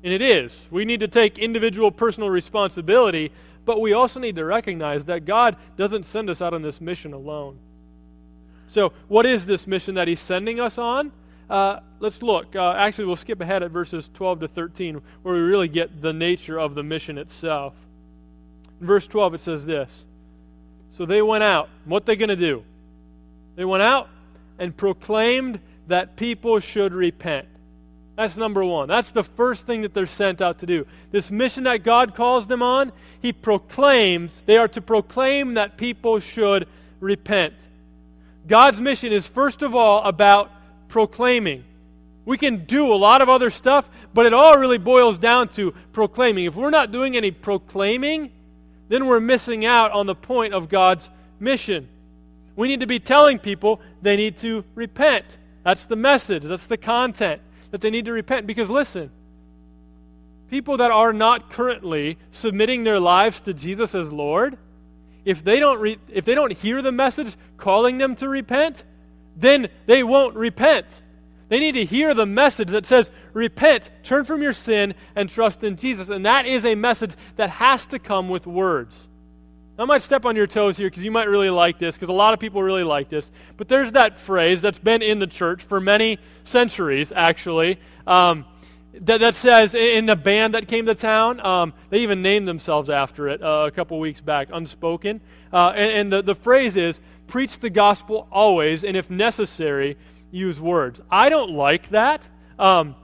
And 0.04 0.14
it 0.14 0.22
is. 0.22 0.66
We 0.70 0.86
need 0.86 1.00
to 1.02 1.08
take 1.08 1.38
individual 1.38 1.92
personal 1.92 2.30
responsibility, 2.30 3.32
but 3.66 3.82
we 3.82 3.94
also 3.94 4.20
need 4.20 4.36
to 4.36 4.46
recognize 4.46 5.06
that 5.06 5.26
God 5.26 5.58
doesn't 5.76 6.06
send 6.06 6.30
us 6.30 6.42
out 6.42 6.54
on 6.54 6.62
this 6.62 6.80
mission 6.80 7.14
alone. 7.14 7.60
So, 8.70 8.94
what 9.08 9.26
is 9.26 9.46
this 9.46 9.66
mission 9.66 9.96
that 9.96 10.08
He's 10.08 10.20
sending 10.20 10.60
us 10.60 10.78
on? 10.78 11.12
Uh, 11.50 11.80
let's 12.00 12.22
look. 12.22 12.56
Uh, 12.56 12.74
actually, 12.74 13.06
we'll 13.06 13.16
skip 13.16 13.40
ahead 13.40 13.64
at 13.64 13.72
verses 13.72 14.10
12 14.14 14.42
to 14.42 14.48
13, 14.48 15.02
where 15.24 15.34
we 15.34 15.42
really 15.42 15.70
get 15.70 16.02
the 16.02 16.14
nature 16.14 16.60
of 16.60 16.76
the 16.76 16.84
mission 16.84 17.18
itself. 17.18 17.74
In 18.82 18.88
verse 18.88 19.08
12, 19.08 19.36
it 19.36 19.40
says 19.40 19.66
this 19.66 20.06
So 20.92 21.06
they 21.06 21.22
went 21.22 21.44
out. 21.44 21.70
What 21.86 22.06
they 22.06 22.16
going 22.16 22.30
to 22.30 22.36
do? 22.36 22.64
They 23.56 23.66
went 23.66 23.84
out 23.84 24.10
and 24.60 24.76
proclaimed 24.76 25.60
that 25.88 26.16
people 26.16 26.60
should 26.60 26.94
repent. 26.94 27.48
That's 28.16 28.36
number 28.36 28.64
one. 28.64 28.88
That's 28.88 29.12
the 29.12 29.24
first 29.24 29.68
thing 29.68 29.84
that 29.84 29.94
they're 29.94 30.08
sent 30.08 30.42
out 30.42 30.60
to 30.60 30.66
do. 30.66 30.88
This 31.12 31.30
mission 31.30 31.66
that 31.66 31.84
God 31.84 32.16
calls 32.16 32.48
them 32.48 32.64
on, 32.64 32.92
He 33.22 33.32
proclaims, 33.32 34.42
they 34.46 34.58
are 34.58 34.68
to 34.70 34.82
proclaim 34.82 35.54
that 35.54 35.78
people 35.78 36.20
should 36.20 36.68
repent. 37.00 37.54
God's 38.48 38.82
mission 38.82 39.14
is 39.14 39.28
first 39.28 39.62
of 39.62 39.76
all 39.76 40.04
about 40.04 40.52
proclaiming. 40.88 41.64
We 42.26 42.38
can 42.38 42.66
do 42.66 42.92
a 42.92 42.96
lot 42.96 43.22
of 43.22 43.30
other 43.30 43.50
stuff, 43.50 43.88
but 44.14 44.26
it 44.26 44.34
all 44.34 44.58
really 44.58 44.78
boils 44.78 45.18
down 45.18 45.50
to 45.50 45.74
proclaiming. 45.94 46.46
If 46.46 46.56
we're 46.56 46.72
not 46.72 46.92
doing 46.92 47.16
any 47.16 47.32
proclaiming, 47.32 48.32
then 48.90 49.06
we're 49.06 49.20
missing 49.20 49.66
out 49.66 49.92
on 49.92 50.08
the 50.08 50.16
point 50.16 50.54
of 50.54 50.70
God's 50.70 51.10
mission. 51.40 51.88
We 52.56 52.68
need 52.68 52.80
to 52.80 52.88
be 52.88 53.00
telling 53.00 53.38
people 53.38 53.80
they 54.02 54.16
need 54.16 54.38
to 54.38 54.64
repent. 54.76 55.26
That's 55.64 55.86
the 55.86 55.96
message, 55.96 56.44
that's 56.44 56.66
the 56.66 56.78
content, 56.78 57.42
that 57.72 57.82
they 57.82 57.90
need 57.90 58.06
to 58.06 58.14
repent. 58.14 58.48
Because 58.48 58.70
listen, 58.70 59.12
people 60.50 60.78
that 60.78 60.92
are 60.92 61.14
not 61.14 61.50
currently 61.52 62.18
submitting 62.32 62.84
their 62.84 63.00
lives 63.00 63.42
to 63.42 63.54
Jesus 63.54 63.94
as 63.94 64.12
Lord, 64.12 64.58
if 65.26 65.44
they 65.44 65.60
don't, 65.60 65.80
re- 65.80 66.00
if 66.08 66.26
they 66.26 66.36
don't 66.36 66.54
hear 66.54 66.82
the 66.82 66.92
message 66.92 67.36
calling 67.58 67.98
them 67.98 68.16
to 68.16 68.30
repent, 68.30 68.84
then 69.36 69.70
they 69.86 70.04
won't 70.04 70.36
repent. 70.36 70.86
They 71.50 71.60
need 71.60 71.74
to 71.74 71.86
hear 71.86 72.14
the 72.14 72.26
message 72.26 72.70
that 72.70 72.86
says, 72.86 73.10
Repent, 73.34 73.90
turn 74.04 74.26
from 74.26 74.42
your 74.42 74.54
sin, 74.54 74.96
and 75.16 75.30
trust 75.30 75.64
in 75.64 75.78
Jesus. 75.78 76.10
And 76.10 76.26
that 76.26 76.46
is 76.46 76.66
a 76.66 76.76
message 76.76 77.16
that 77.36 77.50
has 77.52 77.88
to 77.88 78.00
come 78.00 78.30
with 78.30 78.48
words. 78.48 78.96
I 79.80 79.86
might 79.86 80.02
step 80.02 80.26
on 80.26 80.36
your 80.36 80.48
toes 80.48 80.76
here 80.76 80.88
because 80.88 81.04
you 81.04 81.12
might 81.12 81.28
really 81.28 81.52
like 81.52 81.78
this, 81.78 81.96
because 81.96 82.10
a 82.10 82.14
lot 82.14 82.34
of 82.34 82.40
people 82.40 82.64
really 82.64 82.84
like 82.84 83.10
this. 83.10 83.30
But 83.58 83.68
there's 83.68 83.92
that 83.92 84.20
phrase 84.20 84.60
that's 84.60 84.80
been 84.80 85.04
in 85.04 85.20
the 85.20 85.28
church 85.28 85.64
for 85.64 85.80
many 85.80 86.18
centuries, 86.46 87.12
actually. 87.16 87.80
Um, 88.08 88.46
that, 89.02 89.20
that 89.20 89.36
says 89.36 89.76
in 89.76 90.08
the 90.08 90.16
band 90.16 90.56
that 90.56 90.68
came 90.68 90.88
to 90.88 90.96
town, 90.96 91.40
um, 91.46 91.74
they 91.92 92.00
even 92.00 92.24
named 92.24 92.48
themselves 92.48 92.90
after 92.90 93.30
it 93.30 93.44
uh, 93.44 93.66
a 93.68 93.72
couple 93.72 94.00
weeks 94.00 94.20
back, 94.20 94.50
Unspoken. 94.52 95.22
Uh, 95.54 95.74
and, 95.76 95.92
and 95.92 96.14
the, 96.14 96.22
the 96.24 96.36
phrase 96.36 96.76
is 96.76 97.00
preach 97.28 97.60
the 97.60 97.70
gospel 97.70 98.28
always, 98.32 98.84
and 98.84 98.98
if 98.98 99.12
necessary, 99.12 99.96
use 100.32 100.60
words. 100.60 101.00
I 101.12 101.30
don't 101.30 101.52
like 101.52 101.90
that. 101.90 102.24
Um, 102.58 102.96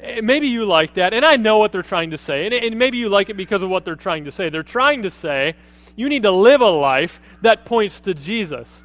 eh, 0.00 0.22
maybe 0.22 0.48
you 0.48 0.64
like 0.64 0.94
that, 0.94 1.12
and 1.12 1.26
I 1.26 1.36
know 1.36 1.58
what 1.58 1.72
they're 1.72 1.82
trying 1.82 2.12
to 2.12 2.18
say, 2.18 2.46
and, 2.46 2.54
and 2.54 2.78
maybe 2.78 2.96
you 2.96 3.10
like 3.10 3.28
it 3.28 3.36
because 3.36 3.60
of 3.60 3.68
what 3.68 3.84
they're 3.84 3.96
trying 3.96 4.24
to 4.24 4.32
say. 4.32 4.48
They're 4.48 4.62
trying 4.62 5.02
to 5.02 5.10
say 5.10 5.56
you 5.96 6.08
need 6.08 6.22
to 6.22 6.30
live 6.30 6.60
a 6.60 6.70
life 6.70 7.20
that 7.42 7.64
points 7.64 8.00
to 8.00 8.14
Jesus. 8.14 8.82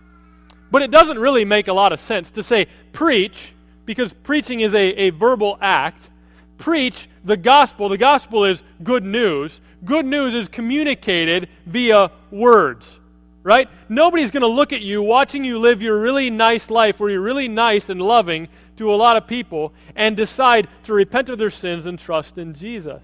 But 0.70 0.82
it 0.82 0.92
doesn't 0.92 1.20
really 1.20 1.46
make 1.46 1.68
a 1.68 1.74
lot 1.74 1.94
of 1.94 2.00
sense 2.00 2.32
to 2.32 2.44
say 2.44 2.68
preach, 2.92 3.54
because 3.86 4.12
preaching 4.12 4.62
is 4.62 4.74
a, 4.74 4.80
a 4.80 5.10
verbal 5.12 5.58
act. 5.62 6.10
Preach 6.58 7.08
the 7.24 7.38
gospel. 7.38 7.90
The 7.90 7.98
gospel 7.98 8.46
is 8.46 8.64
good 8.84 9.06
news. 9.06 9.62
Good 9.86 10.06
news 10.06 10.34
is 10.36 10.48
communicated 10.48 11.50
via 11.66 12.12
words 12.32 13.00
right? 13.48 13.70
Nobody's 13.88 14.30
going 14.30 14.42
to 14.42 14.48
look 14.48 14.74
at 14.74 14.82
you 14.82 15.02
watching 15.02 15.46
you 15.46 15.58
live 15.58 15.82
your 15.82 15.98
really 15.98 16.30
nice 16.30 16.70
life 16.70 17.00
where 17.00 17.10
you're 17.10 17.22
really 17.22 17.48
nice 17.48 17.88
and 17.88 18.02
loving 18.02 18.50
to 18.76 18.94
a 18.94 18.98
lot 18.98 19.16
of 19.16 19.26
people 19.26 19.72
and 19.96 20.18
decide 20.18 20.68
to 20.84 20.92
repent 20.94 21.30
of 21.30 21.38
their 21.38 21.50
sins 21.50 21.86
and 21.86 21.98
trust 21.98 22.38
in 22.38 22.54
Jesus. 22.54 23.02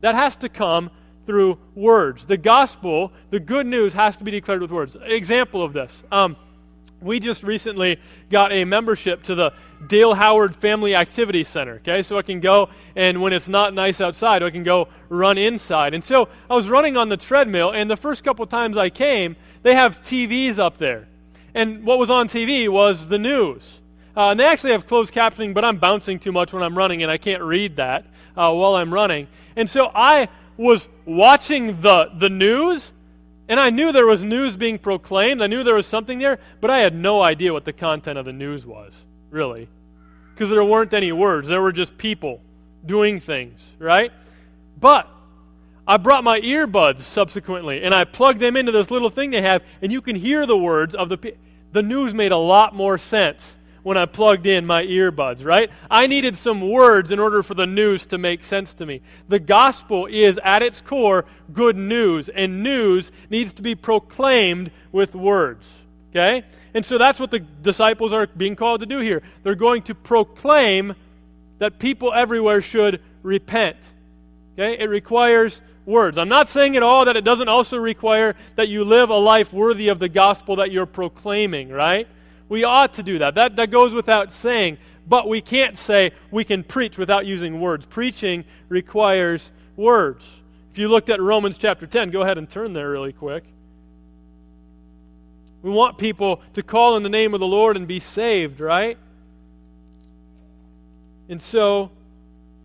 That 0.00 0.14
has 0.14 0.34
to 0.36 0.48
come 0.48 0.90
through 1.30 1.56
words. 1.76 2.24
The 2.24 2.36
gospel, 2.36 3.12
the 3.30 3.38
good 3.38 3.64
news, 3.64 3.92
has 3.92 4.16
to 4.16 4.24
be 4.24 4.32
declared 4.32 4.62
with 4.62 4.72
words. 4.72 4.96
Example 5.00 5.62
of 5.62 5.72
this. 5.72 6.02
Um, 6.10 6.36
we 7.00 7.20
just 7.20 7.44
recently 7.44 8.00
got 8.30 8.50
a 8.50 8.64
membership 8.64 9.22
to 9.22 9.36
the 9.36 9.52
Dale 9.86 10.12
Howard 10.14 10.56
Family 10.56 10.96
Activity 10.96 11.44
Center. 11.44 11.74
Okay, 11.74 12.02
so 12.02 12.18
I 12.18 12.22
can 12.22 12.40
go 12.40 12.68
and 12.96 13.22
when 13.22 13.32
it's 13.32 13.46
not 13.46 13.74
nice 13.74 14.00
outside, 14.00 14.42
I 14.42 14.50
can 14.50 14.64
go 14.64 14.88
run 15.08 15.38
inside. 15.38 15.94
And 15.94 16.02
so 16.02 16.28
I 16.50 16.54
was 16.54 16.68
running 16.68 16.96
on 16.96 17.08
the 17.08 17.16
treadmill, 17.16 17.70
and 17.70 17.88
the 17.88 17.96
first 17.96 18.24
couple 18.24 18.44
times 18.48 18.76
I 18.76 18.90
came, 18.90 19.36
they 19.62 19.76
have 19.76 20.02
TVs 20.02 20.58
up 20.58 20.78
there. 20.78 21.06
And 21.54 21.84
what 21.84 22.00
was 22.00 22.10
on 22.10 22.28
TV 22.28 22.68
was 22.68 23.06
the 23.06 23.18
news. 23.20 23.78
Uh, 24.16 24.30
and 24.30 24.40
they 24.40 24.46
actually 24.46 24.72
have 24.72 24.88
closed 24.88 25.14
captioning, 25.14 25.54
but 25.54 25.64
I'm 25.64 25.76
bouncing 25.76 26.18
too 26.18 26.32
much 26.32 26.52
when 26.52 26.64
I'm 26.64 26.76
running, 26.76 27.04
and 27.04 27.12
I 27.12 27.18
can't 27.18 27.42
read 27.42 27.76
that 27.76 28.04
uh, 28.36 28.52
while 28.52 28.74
I'm 28.74 28.92
running. 28.92 29.28
And 29.54 29.70
so 29.70 29.92
I 29.94 30.28
was 30.60 30.88
watching 31.06 31.80
the, 31.80 32.10
the 32.18 32.28
news, 32.28 32.92
and 33.48 33.58
I 33.58 33.70
knew 33.70 33.92
there 33.92 34.06
was 34.06 34.22
news 34.22 34.56
being 34.56 34.78
proclaimed. 34.78 35.40
I 35.42 35.46
knew 35.46 35.64
there 35.64 35.74
was 35.74 35.86
something 35.86 36.18
there, 36.18 36.38
but 36.60 36.70
I 36.70 36.80
had 36.80 36.94
no 36.94 37.22
idea 37.22 37.52
what 37.52 37.64
the 37.64 37.72
content 37.72 38.18
of 38.18 38.26
the 38.26 38.32
news 38.32 38.66
was, 38.66 38.92
really. 39.30 39.68
Because 40.34 40.50
there 40.50 40.64
weren't 40.64 40.92
any 40.92 41.12
words, 41.12 41.48
there 41.48 41.62
were 41.62 41.72
just 41.72 41.96
people 41.96 42.42
doing 42.84 43.20
things, 43.20 43.58
right? 43.78 44.12
But 44.78 45.08
I 45.86 45.96
brought 45.96 46.24
my 46.24 46.40
earbuds 46.40 47.00
subsequently 47.00 47.82
and 47.82 47.94
I 47.94 48.04
plugged 48.04 48.40
them 48.40 48.56
into 48.56 48.70
this 48.70 48.90
little 48.90 49.10
thing 49.10 49.30
they 49.30 49.42
have, 49.42 49.62
and 49.80 49.90
you 49.90 50.02
can 50.02 50.16
hear 50.16 50.46
the 50.46 50.58
words 50.58 50.94
of 50.94 51.08
the. 51.08 51.34
The 51.72 51.82
news 51.84 52.12
made 52.12 52.32
a 52.32 52.36
lot 52.36 52.74
more 52.74 52.98
sense 52.98 53.56
when 53.82 53.96
I 53.96 54.06
plugged 54.06 54.46
in 54.46 54.66
my 54.66 54.84
earbuds, 54.84 55.44
right? 55.44 55.70
I 55.90 56.06
needed 56.06 56.36
some 56.36 56.68
words 56.68 57.10
in 57.10 57.18
order 57.18 57.42
for 57.42 57.54
the 57.54 57.66
news 57.66 58.06
to 58.06 58.18
make 58.18 58.44
sense 58.44 58.74
to 58.74 58.86
me. 58.86 59.00
The 59.28 59.38
gospel 59.38 60.06
is, 60.06 60.38
at 60.44 60.62
its 60.62 60.80
core, 60.80 61.24
good 61.52 61.76
news, 61.76 62.28
and 62.28 62.62
news 62.62 63.10
needs 63.30 63.52
to 63.54 63.62
be 63.62 63.74
proclaimed 63.74 64.70
with 64.92 65.14
words, 65.14 65.66
okay? 66.10 66.44
And 66.74 66.84
so 66.84 66.98
that's 66.98 67.18
what 67.18 67.30
the 67.30 67.40
disciples 67.40 68.12
are 68.12 68.26
being 68.26 68.56
called 68.56 68.80
to 68.80 68.86
do 68.86 68.98
here. 68.98 69.22
They're 69.42 69.54
going 69.54 69.82
to 69.84 69.94
proclaim 69.94 70.94
that 71.58 71.78
people 71.78 72.12
everywhere 72.12 72.60
should 72.60 73.00
repent, 73.22 73.76
okay? 74.54 74.78
It 74.78 74.88
requires 74.88 75.60
words. 75.86 76.18
I'm 76.18 76.28
not 76.28 76.48
saying 76.48 76.76
at 76.76 76.82
all 76.82 77.06
that 77.06 77.16
it 77.16 77.24
doesn't 77.24 77.48
also 77.48 77.76
require 77.76 78.36
that 78.56 78.68
you 78.68 78.84
live 78.84 79.10
a 79.10 79.16
life 79.16 79.52
worthy 79.52 79.88
of 79.88 79.98
the 79.98 80.08
gospel 80.08 80.56
that 80.56 80.70
you're 80.70 80.86
proclaiming, 80.86 81.70
right? 81.70 82.06
We 82.50 82.64
ought 82.64 82.94
to 82.94 83.02
do 83.02 83.20
that. 83.20 83.36
That, 83.36 83.56
that 83.56 83.70
goes 83.70 83.94
without 83.94 84.32
saying. 84.32 84.76
But 85.08 85.28
we 85.28 85.40
can't 85.40 85.78
say 85.78 86.10
we 86.30 86.44
can 86.44 86.62
preach 86.64 86.98
without 86.98 87.24
using 87.24 87.60
words. 87.60 87.86
Preaching 87.86 88.44
requires 88.68 89.50
words. 89.76 90.26
If 90.72 90.78
you 90.78 90.88
looked 90.88 91.10
at 91.10 91.20
Romans 91.20 91.56
chapter 91.56 91.86
10, 91.86 92.10
go 92.10 92.22
ahead 92.22 92.38
and 92.38 92.50
turn 92.50 92.72
there 92.72 92.90
really 92.90 93.12
quick. 93.12 93.44
We 95.62 95.70
want 95.70 95.96
people 95.96 96.42
to 96.54 96.62
call 96.62 96.96
in 96.96 97.02
the 97.02 97.08
name 97.08 97.34
of 97.34 97.40
the 97.40 97.46
Lord 97.46 97.76
and 97.76 97.86
be 97.86 98.00
saved, 98.00 98.60
right? 98.60 98.98
And 101.28 101.40
so, 101.40 101.90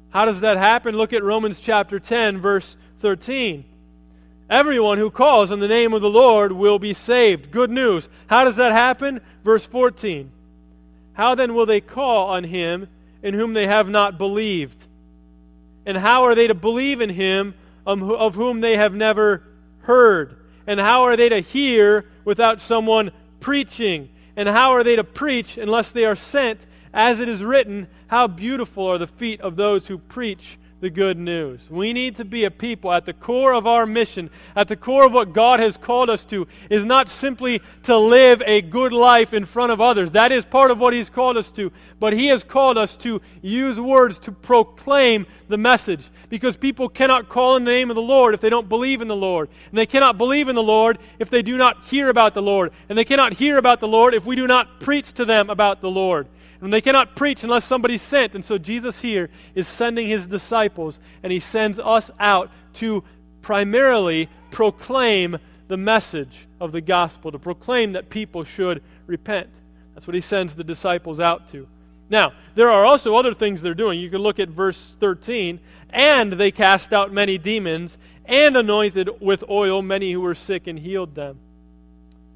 how 0.10 0.26
does 0.26 0.42
that 0.42 0.58
happen? 0.58 0.96
Look 0.96 1.14
at 1.14 1.24
Romans 1.24 1.60
chapter 1.60 2.00
10, 2.00 2.40
verse 2.40 2.76
13. 3.02 3.66
Everyone 4.50 5.00
who 5.00 5.10
calls 5.10 5.52
on 5.52 5.60
the 5.60 5.68
name 5.68 5.94
of 5.94 6.02
the 6.02 6.10
Lord 6.10 6.52
will 6.52 6.78
be 6.78 6.94
saved. 6.94 7.52
Good 7.52 7.72
news. 7.72 8.08
How 8.28 8.44
does 8.44 8.58
that 8.58 8.72
happen? 8.72 9.22
Verse 9.44 9.66
14. 9.66 10.32
How 11.14 11.34
then 11.34 11.56
will 11.56 11.66
they 11.66 11.82
call 11.82 12.30
on 12.30 12.44
him 12.44 12.88
in 13.24 13.34
whom 13.34 13.54
they 13.54 13.66
have 13.66 13.90
not 13.90 14.18
believed? 14.18 14.86
And 15.86 15.98
how 15.98 16.24
are 16.24 16.36
they 16.36 16.48
to 16.48 16.54
believe 16.54 17.02
in 17.02 17.10
him 17.10 17.56
um, 17.88 18.04
of 18.04 18.36
whom 18.36 18.60
they 18.60 18.78
have 18.78 18.94
never 18.94 19.44
heard? 19.82 20.36
And 20.68 20.80
how 20.80 21.04
are 21.04 21.16
they 21.16 21.30
to 21.30 21.40
hear 21.40 22.06
without 22.24 22.62
someone 22.62 23.12
preaching? 23.40 24.10
And 24.36 24.50
how 24.50 24.72
are 24.72 24.84
they 24.84 24.96
to 24.96 25.04
preach 25.04 25.58
unless 25.58 25.92
they 25.92 26.06
are 26.06 26.16
sent? 26.16 26.66
As 26.94 27.20
it 27.20 27.30
is 27.30 27.44
written, 27.44 27.88
How 28.08 28.28
beautiful 28.28 28.86
are 28.88 28.98
the 28.98 29.08
feet 29.08 29.42
of 29.42 29.56
those 29.56 29.88
who 29.88 29.98
preach 29.98 30.58
the 30.86 30.90
good 30.92 31.18
news. 31.18 31.62
We 31.68 31.94
need 31.94 32.18
to 32.18 32.26
be 32.26 32.44
a 32.44 32.52
people 32.52 32.94
at 32.94 33.08
the 33.08 33.14
core 33.14 33.56
of 33.56 33.66
our 33.66 33.88
mission, 33.88 34.30
at 34.56 34.68
the 34.68 34.76
core 34.76 35.04
of 35.04 35.14
what 35.14 35.34
God 35.34 35.60
has 35.60 35.78
called 35.78 36.12
us 36.12 36.24
to, 36.26 36.48
is 36.70 36.86
not 36.86 37.10
simply 37.10 37.64
to 37.86 37.98
live 37.98 38.44
a 38.46 38.62
good 38.62 38.94
life 38.94 39.34
in 39.34 39.46
front 39.46 39.72
of 39.72 39.82
others. 39.82 40.12
That 40.12 40.32
is 40.32 40.46
part 40.46 40.70
of 40.70 40.78
what 40.78 40.94
He's 40.94 41.10
called 41.10 41.38
us 41.38 41.50
to. 41.54 41.72
But 42.00 42.14
He 42.14 42.28
has 42.28 42.44
called 42.44 42.78
us 42.78 42.96
to 42.98 43.20
use 43.42 43.80
words 43.80 44.20
to 44.20 44.32
proclaim 44.32 45.26
the 45.48 45.58
message. 45.58 46.08
Because 46.30 46.56
people 46.56 46.88
cannot 46.88 47.30
call 47.30 47.56
in 47.56 47.64
the 47.64 47.72
name 47.72 47.90
of 47.90 47.96
the 47.96 48.02
Lord 48.04 48.36
if 48.36 48.42
they 48.42 48.52
don't 48.52 48.70
believe 48.70 49.02
in 49.02 49.08
the 49.08 49.16
Lord. 49.16 49.50
And 49.72 49.80
they 49.80 49.88
cannot 49.88 50.20
believe 50.20 50.50
in 50.50 50.56
the 50.56 50.62
Lord 50.62 51.00
if 51.18 51.32
they 51.32 51.42
do 51.42 51.58
not 51.58 51.86
hear 51.86 52.10
about 52.10 52.36
the 52.36 52.44
Lord. 52.44 52.72
And 52.90 52.98
they 52.98 53.06
cannot 53.06 53.34
hear 53.34 53.58
about 53.58 53.80
the 53.80 53.88
Lord 53.88 54.14
if 54.14 54.24
we 54.24 54.36
do 54.36 54.46
not 54.46 54.80
preach 54.82 55.14
to 55.14 55.26
them 55.26 55.50
about 55.50 55.82
the 55.82 55.90
Lord. 55.90 56.28
And 56.66 56.74
they 56.74 56.82
cannot 56.82 57.16
preach 57.16 57.44
unless 57.44 57.64
somebody's 57.64 58.02
sent. 58.02 58.36
And 58.36 58.44
so 58.44 58.58
Jesus 58.58 59.00
here 59.00 59.30
is 59.54 59.68
sending 59.68 60.08
his 60.08 60.28
disciples, 60.28 61.00
and 61.24 61.32
he 61.32 61.40
sends 61.40 61.80
us 61.80 62.12
out 62.20 62.52
to 62.76 63.04
primarily 63.42 64.30
proclaim 64.52 65.38
the 65.68 65.78
message 65.78 66.48
of 66.60 66.72
the 66.72 66.82
gospel, 66.82 67.32
to 67.32 67.40
proclaim 67.40 67.94
that 67.94 68.10
people 68.10 68.44
should 68.44 68.84
repent. 69.06 69.50
That's 69.94 70.08
what 70.08 70.16
he 70.16 70.22
sends 70.22 70.56
the 70.56 70.64
disciples 70.64 71.20
out 71.20 71.50
to. 71.52 71.68
Now, 72.10 72.34
there 72.56 72.70
are 72.70 72.86
also 72.86 73.16
other 73.16 73.34
things 73.34 73.62
they're 73.62 73.74
doing. 73.74 74.00
You 74.00 74.10
can 74.10 74.22
look 74.22 74.40
at 74.40 74.50
verse 74.50 74.96
13. 75.00 75.60
And 75.90 76.34
they 76.34 76.52
cast 76.52 76.92
out 76.94 77.14
many 77.14 77.38
demons 77.38 77.98
and 78.26 78.58
anointed 78.58 79.22
with 79.22 79.44
oil 79.50 79.82
many 79.82 80.12
who 80.12 80.22
were 80.22 80.36
sick 80.36 80.68
and 80.68 80.78
healed 80.78 81.16
them. 81.16 81.40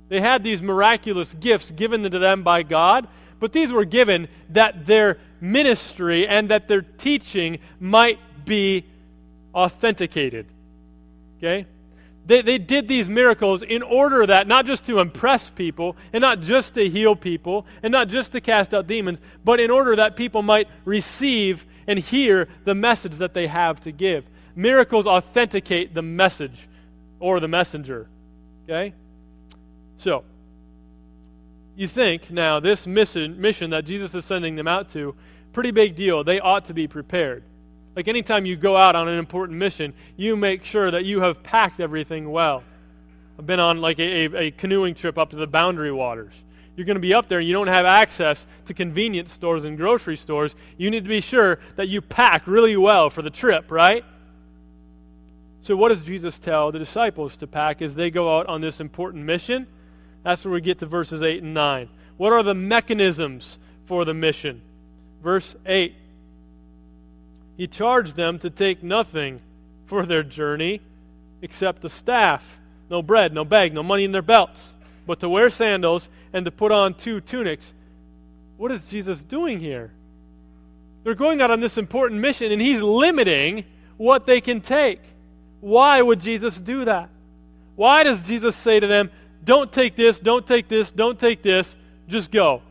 They 0.08 0.22
had 0.22 0.44
these 0.44 0.62
miraculous 0.62 1.34
gifts 1.34 1.72
given 1.72 2.04
to 2.04 2.20
them 2.20 2.42
by 2.44 2.64
God 2.64 3.08
but 3.40 3.54
these 3.54 3.72
were 3.72 3.86
given 3.86 4.28
that 4.50 4.86
their 4.86 5.18
ministry 5.42 6.28
and 6.28 6.50
that 6.50 6.68
their 6.68 6.82
teaching 6.82 7.60
might 7.80 8.20
be 8.46 8.86
authenticated. 9.54 10.46
Okay? 11.38 11.66
They, 12.26 12.42
they 12.42 12.58
did 12.58 12.88
these 12.88 13.10
miracles 13.10 13.64
in 13.64 13.82
order 13.82 14.26
that, 14.28 14.48
not 14.48 14.66
just 14.66 14.86
to 14.86 15.00
impress 15.00 15.50
people, 15.50 15.96
and 16.14 16.22
not 16.22 16.42
just 16.42 16.76
to 16.76 16.88
heal 16.88 17.16
people, 17.16 17.66
and 17.82 17.92
not 17.92 18.08
just 18.08 18.34
to 18.34 18.42
cast 18.42 18.74
out 18.74 18.86
demons, 18.86 19.20
but 19.44 19.60
in 19.60 19.72
order 19.72 19.96
that 19.96 20.16
people 20.16 20.42
might 20.42 20.68
receive 20.86 21.66
and 21.88 21.98
hear 21.98 22.48
the 22.66 22.76
message 22.76 23.14
that 23.14 23.34
they 23.34 23.48
have 23.48 23.82
to 23.82 23.92
give. 23.92 24.26
Miracles 24.56 25.08
authenticate 25.08 25.96
the 25.96 26.04
message 26.04 26.68
or 27.20 27.40
the 27.40 27.48
messenger. 27.48 28.08
Okay? 28.66 28.94
So, 29.98 30.24
you 31.80 31.88
think 31.88 32.30
now 32.30 32.60
this 32.60 32.86
mission, 32.86 33.40
mission 33.40 33.70
that 33.70 33.86
Jesus 33.86 34.14
is 34.14 34.26
sending 34.26 34.58
them 34.58 34.68
out 34.68 34.92
to, 34.92 35.16
pretty 35.54 35.72
big 35.72 35.96
deal. 35.96 36.26
They 36.26 36.42
ought 36.42 36.66
to 36.66 36.74
be 36.74 36.90
prepared. 36.90 37.42
Like 37.96 38.10
anytime 38.10 38.46
you 38.46 38.58
go 38.58 38.76
out 38.76 38.98
on 38.98 39.08
an 39.08 39.18
important 39.18 39.58
mission, 39.58 39.94
you 40.18 40.36
make 40.36 40.66
sure 40.66 40.92
that 40.92 41.06
you 41.06 41.22
have 41.22 41.42
packed 41.42 41.80
everything 41.80 42.30
well. 42.30 42.64
I've 43.38 43.48
been 43.48 43.62
on 43.62 43.80
like 43.80 43.98
a, 43.98 44.26
a, 44.26 44.38
a 44.48 44.52
canoeing 44.52 44.94
trip 44.94 45.18
up 45.18 45.30
to 45.30 45.38
the 45.38 45.48
boundary 45.48 45.94
waters. 45.94 46.34
You're 46.76 46.86
going 46.86 46.96
to 46.96 47.02
be 47.02 47.14
up 47.14 47.30
there 47.30 47.40
and 47.40 47.48
you 47.48 47.54
don't 47.54 47.68
have 47.68 47.86
access 47.86 48.46
to 48.66 48.74
convenience 48.74 49.32
stores 49.32 49.64
and 49.64 49.78
grocery 49.78 50.18
stores. 50.18 50.56
You 50.78 50.92
need 50.92 51.04
to 51.04 51.10
be 51.10 51.22
sure 51.22 51.60
that 51.78 51.88
you 51.88 52.02
pack 52.02 52.46
really 52.46 52.76
well 52.76 53.10
for 53.10 53.22
the 53.22 53.30
trip, 53.30 53.72
right? 53.72 54.04
So, 55.62 55.78
what 55.78 55.90
does 55.90 56.04
Jesus 56.04 56.40
tell 56.40 56.74
the 56.74 56.80
disciples 56.80 57.38
to 57.38 57.48
pack 57.48 57.82
as 57.82 57.96
they 57.96 58.12
go 58.12 58.38
out 58.38 58.48
on 58.48 58.60
this 58.60 58.82
important 58.82 59.24
mission? 59.24 59.66
That's 60.24 60.44
where 60.46 60.54
we 60.54 60.62
get 60.62 60.80
to 60.80 60.86
verses 60.86 61.24
8 61.24 61.44
and 61.44 61.54
9. 61.54 61.90
What 62.18 62.34
are 62.34 62.44
the 62.44 62.54
mechanisms 62.54 63.58
for 63.86 64.06
the 64.06 64.14
mission? 64.14 64.62
Verse 65.24 65.56
8. 65.66 65.96
he 67.58 67.68
charged 67.68 68.16
them 68.16 68.40
to 68.40 68.50
take 68.50 68.84
nothing 68.84 69.42
for 69.86 70.06
their 70.06 70.24
journey 70.24 70.82
except 71.42 71.84
a 71.84 71.90
staff, 71.90 72.60
no 72.90 73.02
bread, 73.02 73.34
no 73.34 73.44
bag, 73.44 73.74
no 73.74 73.84
money 73.84 74.04
in 74.04 74.12
their 74.12 74.22
belts, 74.22 74.74
but 75.06 75.20
to 75.20 75.30
wear 75.30 75.50
sandals 75.50 76.10
and 76.34 76.46
to 76.46 76.52
put 76.52 76.72
on 76.72 76.94
two 76.94 77.22
tunics. 77.22 77.74
What 78.58 78.72
is 78.72 78.88
Jesus 78.88 79.24
doing 79.24 79.60
here? 79.60 79.92
They're 81.04 81.16
going 81.16 81.42
out 81.42 81.52
on 81.52 81.60
this 81.60 81.78
important 81.78 82.22
mission, 82.22 82.52
and 82.52 82.62
he's 82.62 82.82
limiting 82.82 83.66
what 83.98 84.26
they 84.26 84.42
can 84.42 84.62
take. 84.62 85.02
Why 85.62 86.02
would 86.02 86.20
Jesus 86.20 86.58
do 86.58 86.86
that? 86.86 87.10
Why 87.76 88.04
does 88.04 88.22
Jesus 88.22 88.56
say 88.56 88.80
to 88.80 88.88
them, 88.88 89.10
Don't 89.50 89.74
take 89.74 89.96
this, 89.96 90.20
don't 90.20 90.46
take 90.46 90.68
this, 90.68 90.92
don't 90.92 91.20
take 91.20 91.42
this, 91.42 91.76
just 92.08 92.30
go? 92.30 92.62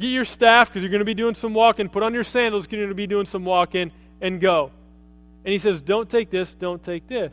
Get 0.00 0.08
your 0.08 0.24
staff 0.24 0.66
because 0.66 0.82
you're 0.82 0.90
going 0.90 0.98
to 0.98 1.04
be 1.04 1.14
doing 1.14 1.36
some 1.36 1.54
walking. 1.54 1.88
Put 1.88 2.02
on 2.02 2.12
your 2.12 2.24
sandals 2.24 2.64
because 2.64 2.78
you're 2.78 2.86
going 2.86 2.96
to 2.96 2.96
be 2.96 3.06
doing 3.06 3.24
some 3.24 3.44
walking 3.44 3.92
and 4.20 4.40
go. 4.40 4.72
And 5.44 5.52
he 5.52 5.60
says, 5.60 5.80
Don't 5.80 6.10
take 6.10 6.28
this, 6.28 6.54
don't 6.54 6.82
take 6.82 7.06
this. 7.06 7.32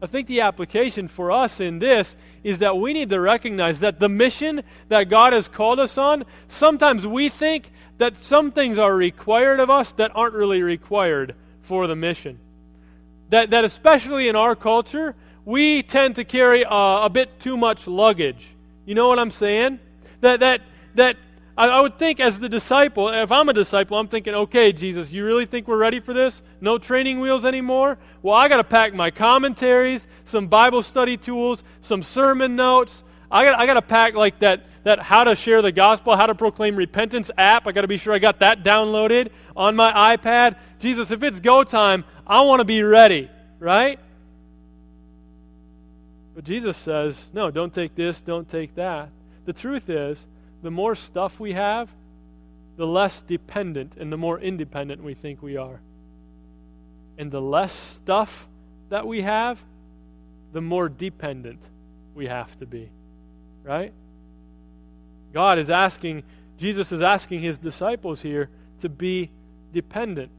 I 0.00 0.06
think 0.06 0.26
the 0.26 0.40
application 0.40 1.06
for 1.06 1.30
us 1.30 1.60
in 1.60 1.80
this 1.80 2.16
is 2.44 2.60
that 2.60 2.78
we 2.78 2.94
need 2.94 3.10
to 3.10 3.20
recognize 3.20 3.80
that 3.80 4.00
the 4.00 4.08
mission 4.08 4.62
that 4.88 5.10
God 5.10 5.34
has 5.34 5.48
called 5.48 5.80
us 5.80 5.98
on, 5.98 6.24
sometimes 6.48 7.06
we 7.06 7.28
think 7.28 7.70
that 7.98 8.24
some 8.24 8.52
things 8.52 8.78
are 8.78 8.96
required 8.96 9.60
of 9.60 9.68
us 9.68 9.92
that 9.92 10.12
aren't 10.14 10.32
really 10.32 10.62
required 10.62 11.34
for 11.60 11.86
the 11.88 11.94
mission. 11.94 12.38
That, 13.28 13.50
that 13.50 13.66
especially 13.66 14.28
in 14.28 14.34
our 14.36 14.56
culture, 14.56 15.14
we 15.48 15.82
tend 15.82 16.16
to 16.16 16.24
carry 16.24 16.62
a, 16.62 16.68
a 16.68 17.08
bit 17.10 17.40
too 17.40 17.56
much 17.56 17.86
luggage. 17.86 18.48
You 18.84 18.94
know 18.94 19.08
what 19.08 19.18
I'm 19.18 19.30
saying? 19.30 19.78
That, 20.20 20.40
that, 20.40 20.60
that 20.94 21.16
I, 21.56 21.68
I 21.68 21.80
would 21.80 21.98
think 21.98 22.20
as 22.20 22.38
the 22.38 22.50
disciple, 22.50 23.08
if 23.08 23.32
I'm 23.32 23.48
a 23.48 23.54
disciple, 23.54 23.96
I'm 23.96 24.08
thinking, 24.08 24.34
okay, 24.34 24.74
Jesus, 24.74 25.10
you 25.10 25.24
really 25.24 25.46
think 25.46 25.66
we're 25.66 25.78
ready 25.78 26.00
for 26.00 26.12
this? 26.12 26.42
No 26.60 26.76
training 26.76 27.18
wheels 27.18 27.46
anymore? 27.46 27.96
Well, 28.20 28.34
I 28.34 28.48
got 28.48 28.58
to 28.58 28.64
pack 28.64 28.92
my 28.92 29.10
commentaries, 29.10 30.06
some 30.26 30.48
Bible 30.48 30.82
study 30.82 31.16
tools, 31.16 31.64
some 31.80 32.02
sermon 32.02 32.54
notes. 32.54 33.02
I 33.30 33.46
got 33.46 33.58
I 33.58 33.64
got 33.64 33.74
to 33.74 33.82
pack 33.82 34.12
like 34.12 34.40
that 34.40 34.66
that 34.84 34.98
how 34.98 35.24
to 35.24 35.34
share 35.34 35.62
the 35.62 35.72
gospel, 35.72 36.14
how 36.14 36.26
to 36.26 36.34
proclaim 36.34 36.76
repentance 36.76 37.30
app. 37.38 37.66
I 37.66 37.72
got 37.72 37.82
to 37.82 37.88
be 37.88 37.96
sure 37.96 38.12
I 38.12 38.18
got 38.18 38.40
that 38.40 38.64
downloaded 38.64 39.30
on 39.56 39.76
my 39.76 40.14
iPad. 40.14 40.56
Jesus, 40.78 41.10
if 41.10 41.22
it's 41.22 41.40
go 41.40 41.64
time, 41.64 42.04
I 42.26 42.42
want 42.42 42.60
to 42.60 42.66
be 42.66 42.82
ready, 42.82 43.30
right? 43.58 43.98
But 46.38 46.44
Jesus 46.44 46.76
says, 46.76 47.20
no, 47.32 47.50
don't 47.50 47.74
take 47.74 47.96
this, 47.96 48.20
don't 48.20 48.48
take 48.48 48.76
that. 48.76 49.08
The 49.44 49.52
truth 49.52 49.90
is, 49.90 50.24
the 50.62 50.70
more 50.70 50.94
stuff 50.94 51.40
we 51.40 51.54
have, 51.54 51.90
the 52.76 52.86
less 52.86 53.22
dependent 53.22 53.94
and 53.98 54.12
the 54.12 54.16
more 54.16 54.38
independent 54.38 55.02
we 55.02 55.14
think 55.14 55.42
we 55.42 55.56
are. 55.56 55.80
And 57.18 57.32
the 57.32 57.40
less 57.40 57.72
stuff 57.72 58.46
that 58.88 59.04
we 59.04 59.22
have, 59.22 59.60
the 60.52 60.60
more 60.60 60.88
dependent 60.88 61.58
we 62.14 62.28
have 62.28 62.56
to 62.60 62.66
be. 62.66 62.88
Right? 63.64 63.92
God 65.34 65.58
is 65.58 65.70
asking, 65.70 66.22
Jesus 66.56 66.92
is 66.92 67.02
asking 67.02 67.40
his 67.40 67.58
disciples 67.58 68.22
here 68.22 68.48
to 68.78 68.88
be 68.88 69.32
dependent 69.72 70.30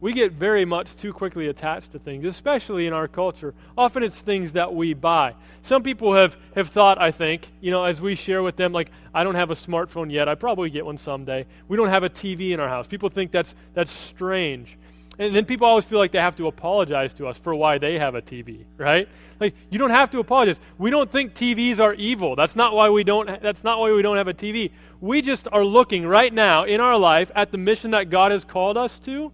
we 0.00 0.12
get 0.12 0.32
very 0.32 0.64
much 0.64 0.96
too 0.96 1.12
quickly 1.12 1.48
attached 1.48 1.92
to 1.92 1.98
things, 1.98 2.24
especially 2.24 2.86
in 2.86 2.92
our 2.92 3.06
culture. 3.06 3.54
Often 3.76 4.04
it's 4.04 4.20
things 4.20 4.52
that 4.52 4.74
we 4.74 4.94
buy. 4.94 5.34
Some 5.62 5.82
people 5.82 6.14
have, 6.14 6.36
have 6.54 6.70
thought, 6.70 6.98
I 6.98 7.10
think, 7.10 7.48
you 7.60 7.70
know, 7.70 7.84
as 7.84 8.00
we 8.00 8.14
share 8.14 8.42
with 8.42 8.56
them, 8.56 8.72
like, 8.72 8.90
I 9.12 9.24
don't 9.24 9.34
have 9.34 9.50
a 9.50 9.54
smartphone 9.54 10.10
yet. 10.10 10.28
I 10.28 10.34
probably 10.34 10.70
get 10.70 10.86
one 10.86 10.96
someday. 10.96 11.46
We 11.68 11.76
don't 11.76 11.90
have 11.90 12.02
a 12.02 12.08
TV 12.08 12.52
in 12.52 12.60
our 12.60 12.68
house. 12.68 12.86
People 12.86 13.10
think 13.10 13.30
that's, 13.30 13.54
that's 13.74 13.92
strange. 13.92 14.78
And 15.18 15.34
then 15.34 15.44
people 15.44 15.66
always 15.66 15.84
feel 15.84 15.98
like 15.98 16.12
they 16.12 16.18
have 16.18 16.36
to 16.36 16.46
apologize 16.46 17.12
to 17.14 17.26
us 17.26 17.38
for 17.38 17.54
why 17.54 17.76
they 17.76 17.98
have 17.98 18.14
a 18.14 18.22
TV, 18.22 18.64
right? 18.78 19.06
Like 19.38 19.54
you 19.68 19.78
don't 19.78 19.90
have 19.90 20.10
to 20.12 20.18
apologize. 20.18 20.58
We 20.78 20.88
don't 20.88 21.12
think 21.12 21.34
TVs 21.34 21.78
are 21.78 21.92
evil. 21.92 22.36
That's 22.36 22.56
not 22.56 22.74
why 22.74 22.88
we 22.88 23.04
don't 23.04 23.42
that's 23.42 23.62
not 23.62 23.80
why 23.80 23.92
we 23.92 24.00
don't 24.00 24.16
have 24.16 24.28
a 24.28 24.34
TV. 24.34 24.70
We 24.98 25.20
just 25.20 25.46
are 25.52 25.64
looking 25.64 26.06
right 26.06 26.32
now 26.32 26.64
in 26.64 26.80
our 26.80 26.96
life 26.96 27.30
at 27.34 27.50
the 27.50 27.58
mission 27.58 27.90
that 27.90 28.08
God 28.08 28.32
has 28.32 28.44
called 28.44 28.78
us 28.78 28.98
to 29.00 29.30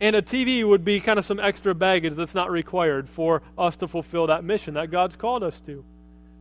and 0.00 0.16
a 0.16 0.22
TV 0.22 0.66
would 0.66 0.84
be 0.84 1.00
kind 1.00 1.18
of 1.18 1.24
some 1.24 1.38
extra 1.38 1.74
baggage 1.74 2.14
that's 2.14 2.34
not 2.34 2.50
required 2.50 3.08
for 3.08 3.42
us 3.56 3.76
to 3.76 3.88
fulfill 3.88 4.26
that 4.26 4.44
mission 4.44 4.74
that 4.74 4.90
God's 4.90 5.16
called 5.16 5.42
us 5.42 5.60
to. 5.60 5.84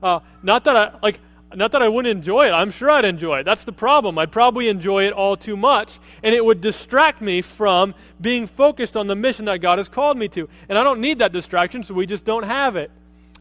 Uh, 0.01 0.19
not 0.41 0.63
that 0.65 0.75
I 0.75 0.91
like, 1.01 1.19
not 1.55 1.71
that 1.73 1.81
I 1.81 1.87
wouldn't 1.87 2.11
enjoy 2.11 2.47
it. 2.47 2.51
I'm 2.51 2.71
sure 2.71 2.89
I'd 2.89 3.05
enjoy 3.05 3.39
it. 3.39 3.43
That's 3.43 3.63
the 3.63 3.71
problem. 3.71 4.17
I'd 4.17 4.31
probably 4.31 4.69
enjoy 4.69 5.05
it 5.05 5.13
all 5.13 5.37
too 5.37 5.55
much, 5.55 5.99
and 6.23 6.33
it 6.33 6.43
would 6.43 6.61
distract 6.61 7.21
me 7.21 7.41
from 7.41 7.93
being 8.19 8.47
focused 8.47 8.97
on 8.97 9.07
the 9.07 9.15
mission 9.15 9.45
that 9.45 9.59
God 9.59 9.77
has 9.77 9.87
called 9.87 10.17
me 10.17 10.27
to. 10.29 10.49
And 10.67 10.77
I 10.77 10.83
don't 10.83 10.99
need 10.99 11.19
that 11.19 11.31
distraction, 11.31 11.83
so 11.83 11.93
we 11.93 12.05
just 12.05 12.25
don't 12.25 12.43
have 12.43 12.75
it. 12.75 12.91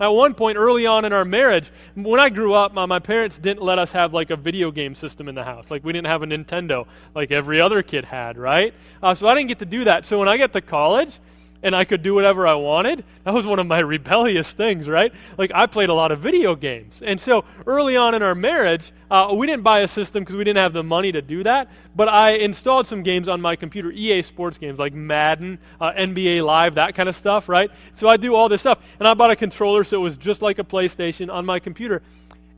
At 0.03 0.09
one 0.09 0.35
point 0.35 0.59
early 0.59 0.85
on 0.85 1.05
in 1.05 1.13
our 1.13 1.25
marriage, 1.25 1.71
when 1.95 2.19
I 2.19 2.29
grew 2.29 2.55
up, 2.55 2.75
my, 2.75 2.87
my, 2.87 2.99
parents 2.99 3.39
didn't 3.39 3.63
let 3.63 3.79
us 3.79 3.93
have 3.93 4.13
like 4.13 4.31
a 4.31 4.37
video 4.37 4.73
game 4.73 4.97
system 4.97 5.29
in 5.29 5.37
the 5.37 5.45
house. 5.45 5.71
Like 5.71 5.85
we 5.85 5.93
didn't 5.93 6.09
have 6.09 6.25
a 6.25 6.27
Nintendo 6.27 6.87
like 7.15 7.31
every 7.31 7.61
other 7.61 7.85
kid 7.85 8.05
had, 8.05 8.37
right? 8.37 8.75
Uh, 9.01 9.15
so 9.15 9.29
I 9.29 9.37
didn't 9.37 9.47
get 9.47 9.61
to 9.61 9.65
do 9.65 9.85
that. 9.85 10.05
So 10.05 10.19
when 10.19 10.29
I 10.29 10.39
got 10.39 10.53
to 10.55 10.61
college, 10.61 11.21
and 11.63 11.75
I 11.75 11.85
could 11.85 12.03
do 12.03 12.15
whatever 12.15 12.47
I 12.47 12.55
wanted. 12.55 13.05
That 13.25 13.35
was 13.35 13.47
one 13.47 13.59
of 13.59 13.67
my 13.67 13.79
rebellious 13.95 14.53
things, 14.53 14.89
right? 14.89 15.13
Like, 15.39 15.53
I 15.55 15.67
played 15.67 15.89
a 15.89 15.95
lot 15.95 16.13
of 16.13 16.19
video 16.19 16.55
games. 16.55 17.03
And 17.05 17.21
so, 17.21 17.45
early 17.67 17.97
on 17.97 18.15
in 18.15 18.23
our 18.23 18.35
marriage, 18.35 18.93
uh, 19.11 19.35
we 19.37 19.47
didn't 19.47 19.63
buy 19.63 19.81
a 19.81 19.89
system 19.89 20.23
because 20.23 20.37
we 20.37 20.45
didn't 20.45 20.59
have 20.59 20.73
the 20.73 20.83
money 20.83 21.13
to 21.13 21.23
do 21.23 21.43
that. 21.45 21.71
But 21.95 22.09
I 22.09 22.33
installed 22.33 22.87
some 22.87 23.03
games 23.03 23.29
on 23.29 23.41
my 23.41 23.57
computer, 23.57 23.91
EA 23.93 24.23
sports 24.23 24.59
games 24.59 24.79
like 24.79 24.93
Madden, 24.93 25.59
uh, 25.81 25.93
NBA 25.93 26.45
Live, 26.45 26.75
that 26.75 26.95
kind 26.95 27.09
of 27.09 27.17
stuff, 27.17 27.49
right? 27.49 27.71
So, 27.95 28.09
I 28.09 28.17
do 28.17 28.35
all 28.35 28.49
this 28.49 28.61
stuff. 28.61 28.79
And 28.99 29.07
I 29.07 29.15
bought 29.15 29.31
a 29.31 29.37
controller 29.37 29.85
so 29.85 29.99
it 29.99 30.03
was 30.03 30.17
just 30.17 30.43
like 30.43 30.59
a 30.59 30.65
PlayStation 30.65 31.33
on 31.33 31.47
my 31.47 31.59
computer. 31.61 32.03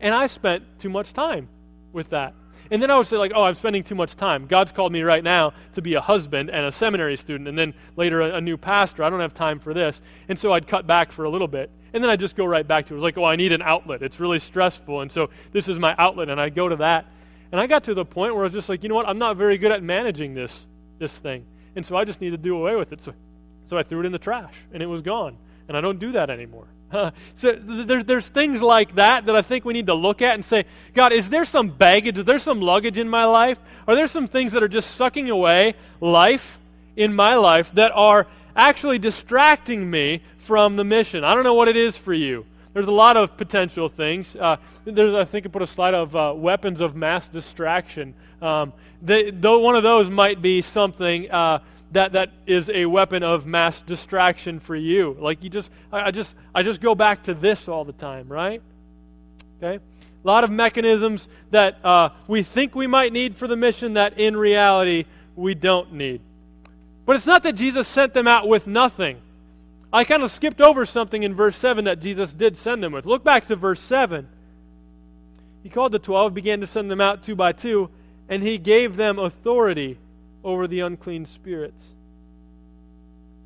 And 0.01 0.14
I 0.14 0.27
spent 0.27 0.64
too 0.79 0.90
much 0.90 1.12
time 1.12 1.49
with 1.93 2.11
that. 2.11 2.35
And 2.75 2.83
then 2.83 2.91
I 2.91 2.97
would 2.97 3.07
say, 3.07 3.17
like, 3.17 3.31
oh, 3.33 3.45
I'm 3.45 3.55
spending 3.55 3.85
too 3.85 3.95
much 3.95 4.17
time. 4.17 4.49
God's 4.49 4.73
called 4.73 4.91
me 4.91 5.03
right 5.03 5.23
now 5.23 5.53
to 5.75 5.81
be 5.81 5.95
a 5.95 6.01
husband 6.01 6.51
and 6.51 6.67
a 6.67 6.73
seminary 6.73 7.17
student, 7.17 7.47
and 7.47 7.57
then 7.57 7.73
later 7.95 8.21
a, 8.21 8.39
a 8.39 8.41
new 8.41 8.57
pastor. 8.57 9.05
I 9.05 9.11
don't 9.11 9.21
have 9.21 9.33
time 9.33 9.61
for 9.61 9.73
this. 9.73 10.01
And 10.29 10.37
so 10.37 10.53
I'd 10.53 10.67
cut 10.67 10.85
back 10.85 11.13
for 11.13 11.25
a 11.25 11.31
little 11.31 11.47
bit. 11.47 11.71
And 11.93 12.03
then 12.03 12.11
I'd 12.11 12.19
just 12.19 12.35
go 12.35 12.45
right 12.45 12.67
back 12.67 12.87
to 12.87 12.93
it. 12.93 12.95
It 12.95 12.97
was 12.97 13.05
like, 13.05 13.17
oh, 13.17 13.23
I 13.23 13.37
need 13.37 13.53
an 13.53 13.63
outlet. 13.63 14.03
It's 14.03 14.19
really 14.19 14.41
stressful. 14.41 15.03
And 15.03 15.13
so 15.13 15.31
this 15.53 15.69
is 15.69 15.79
my 15.79 15.95
outlet. 15.99 16.29
And 16.29 16.41
I'd 16.41 16.57
go 16.57 16.69
to 16.69 16.75
that. 16.75 17.07
And 17.53 17.61
I 17.61 17.69
got 17.69 17.85
to 17.85 17.95
the 17.95 18.05
point 18.05 18.35
where 18.35 18.43
I 18.43 18.47
was 18.47 18.53
just 18.53 18.69
like, 18.69 18.83
you 18.83 18.89
know 18.89 18.97
what? 18.97 19.09
I'm 19.09 19.21
not 19.21 19.37
very 19.37 19.57
good 19.57 19.71
at 19.71 19.81
managing 19.81 20.35
this, 20.35 20.67
this 20.99 21.17
thing. 21.17 21.47
And 21.77 21.87
so 21.87 21.97
I 21.97 22.05
just 22.05 22.21
need 22.21 22.31
to 22.31 22.37
do 22.37 22.57
away 22.57 22.75
with 22.75 22.91
it. 22.91 23.01
So, 23.03 23.15
so 23.69 23.79
I 23.79 23.85
threw 23.85 24.01
it 24.01 24.07
in 24.07 24.11
the 24.11 24.19
trash, 24.19 24.55
and 24.73 24.83
it 24.83 24.87
was 24.87 25.01
gone. 25.01 25.39
And 25.69 25.77
I 25.77 25.81
don't 25.81 26.01
do 26.01 26.11
that 26.11 26.29
anymore. 26.29 26.67
So 27.35 27.53
there's, 27.53 28.05
there's 28.05 28.29
things 28.29 28.62
like 28.62 28.94
that 28.94 29.27
that 29.27 29.35
I 29.35 29.42
think 29.42 29.64
we 29.64 29.73
need 29.73 29.87
to 29.87 29.94
look 29.94 30.23
at 30.23 30.35
and 30.35 30.44
say, 30.44 30.64
God, 30.94 31.12
is 31.12 31.29
there 31.29 31.44
some 31.44 31.68
baggage? 31.68 32.18
Is 32.18 32.25
there 32.25 32.38
some 32.38 32.61
luggage 32.61 32.99
in 32.99 33.09
my 33.09 33.25
life? 33.25 33.59
Are 33.88 33.94
there 33.94 34.07
some 34.07 34.27
things 34.27 34.53
that 34.53 34.62
are 34.62 34.68
just 34.68 34.92
sucking 34.92 35.31
away 35.31 35.75
life 36.01 36.59
in 36.97 37.14
my 37.14 37.35
life 37.35 37.73
that 37.73 37.92
are 37.92 38.27
actually 38.55 38.99
distracting 38.99 39.90
me 39.90 40.23
from 40.38 40.77
the 40.77 40.85
mission? 40.85 41.25
I 41.25 41.35
don't 41.35 41.44
know 41.44 41.55
what 41.55 41.68
it 41.68 41.77
is 41.77 41.97
for 41.97 42.14
you. 42.14 42.47
There's 42.73 42.88
a 42.88 42.92
lot 42.92 43.16
of 43.16 43.37
potential 43.37 43.88
things. 43.88 44.35
Uh, 44.35 44.57
there's, 44.85 45.14
I 45.14 45.25
think 45.25 45.47
I 45.47 45.49
put 45.49 45.62
a 45.62 45.66
slide 45.66 45.94
of 45.94 46.14
uh, 46.16 46.33
weapons 46.37 46.81
of 46.81 46.97
mass 46.97 47.29
distraction. 47.29 48.14
Um, 48.42 48.73
they, 49.01 49.31
though 49.31 49.61
one 49.61 49.77
of 49.77 49.83
those 49.83 50.11
might 50.11 50.42
be 50.42 50.61
something 50.61 51.31
uh, 51.31 51.61
that 51.95 52.13
that 52.13 52.31
is 52.47 52.71
a 52.71 52.87
weapon 52.87 53.23
of 53.23 53.47
mass 53.47 53.81
distraction 53.83 54.61
for 54.61 54.77
you. 54.77 55.17
Like 55.19 55.43
you 55.43 55.51
just 55.51 55.71
I, 55.91 56.09
I 56.09 56.11
just 56.11 56.35
I 56.55 56.63
just 56.63 56.81
go 56.81 56.95
back 56.95 57.25
to 57.25 57.35
this 57.35 57.67
all 57.69 57.85
the 57.85 57.93
time, 57.93 58.29
right? 58.29 58.61
Okay? 59.59 59.77
A 59.77 60.27
lot 60.27 60.45
of 60.45 60.51
mechanisms 60.51 61.29
that 61.51 61.85
uh, 61.85 62.11
we 62.27 62.43
think 62.43 62.75
we 62.75 62.87
might 62.87 63.13
need 63.13 63.37
for 63.37 63.47
the 63.47 63.57
mission 63.57 63.95
that 63.95 64.19
in 64.19 64.37
reality 64.37 65.05
we 65.37 65.55
don't 65.55 65.93
need. 65.93 66.21
But 67.07 67.17
it's 67.17 67.27
not 67.27 67.43
that 67.43 67.55
Jesus 67.55 67.87
sent 67.87 68.15
them 68.15 68.27
out 68.27 68.49
with 68.49 68.67
nothing. 68.67 69.21
I 69.93 70.05
kind 70.05 70.23
of 70.23 70.31
skipped 70.31 70.61
over 70.61 70.87
something 70.87 71.23
in 71.23 71.35
verse 71.35 71.57
7 71.57 71.85
that 71.85 72.01
Jesus 72.01 72.33
did 72.33 72.57
send 72.57 72.83
them 72.83 72.93
with. 72.93 73.07
Look 73.07 73.23
back 73.23 73.47
to 73.47 73.57
verse 73.57 73.81
7. 73.81 74.27
He 75.63 75.69
called 75.69 75.93
the 75.93 75.99
twelve, 75.99 76.35
began 76.35 76.61
to 76.61 76.67
send 76.67 76.91
them 76.91 77.01
out 77.01 77.23
two 77.23 77.35
by 77.35 77.53
two, 77.53 77.89
and 78.29 78.43
he 78.43 78.59
gave 78.59 78.97
them 78.97 79.19
authority 79.19 79.99
over 80.45 80.67
the 80.67 80.81
unclean 80.81 81.27
spirits. 81.27 81.83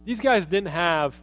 These 0.04 0.20
guys 0.20 0.46
didn't 0.46 0.68
have 0.68 1.16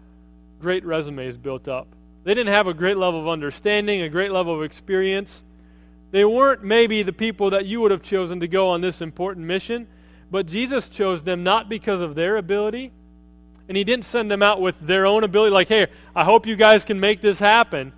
great 0.60 0.86
resumes 0.86 1.38
built 1.38 1.68
up. 1.68 1.88
They 2.24 2.34
didn't 2.34 2.54
have 2.54 2.68
a 2.68 2.74
great 2.74 2.98
level 2.98 3.20
of 3.20 3.28
understanding, 3.28 4.02
a 4.02 4.10
great 4.10 4.32
level 4.32 4.56
of 4.56 4.64
experience. 4.64 5.44
They 6.12 6.26
weren't 6.26 6.64
maybe 6.64 7.04
the 7.04 7.14
people 7.14 7.50
that 7.52 7.66
you 7.66 7.82
would 7.82 7.92
have 7.92 8.02
chosen 8.02 8.40
to 8.40 8.48
go 8.48 8.70
on 8.70 8.82
this 8.82 9.02
important 9.02 9.46
mission, 9.46 9.88
but 10.32 10.48
Jesus 10.48 10.90
chose 10.90 11.24
them 11.24 11.44
not 11.44 11.70
because 11.70 12.02
of 12.02 12.16
their 12.16 12.38
ability, 12.38 12.92
and 13.68 13.76
He 13.76 13.84
didn't 13.84 14.06
send 14.06 14.32
them 14.32 14.42
out 14.42 14.62
with 14.62 14.76
their 14.80 15.06
own 15.06 15.24
ability, 15.24 15.52
like, 15.52 15.68
hey, 15.68 15.88
I 16.16 16.24
hope 16.24 16.48
you 16.48 16.56
guys 16.56 16.84
can 16.84 17.00
make 17.00 17.22
this 17.22 17.40
happen. 17.40 17.92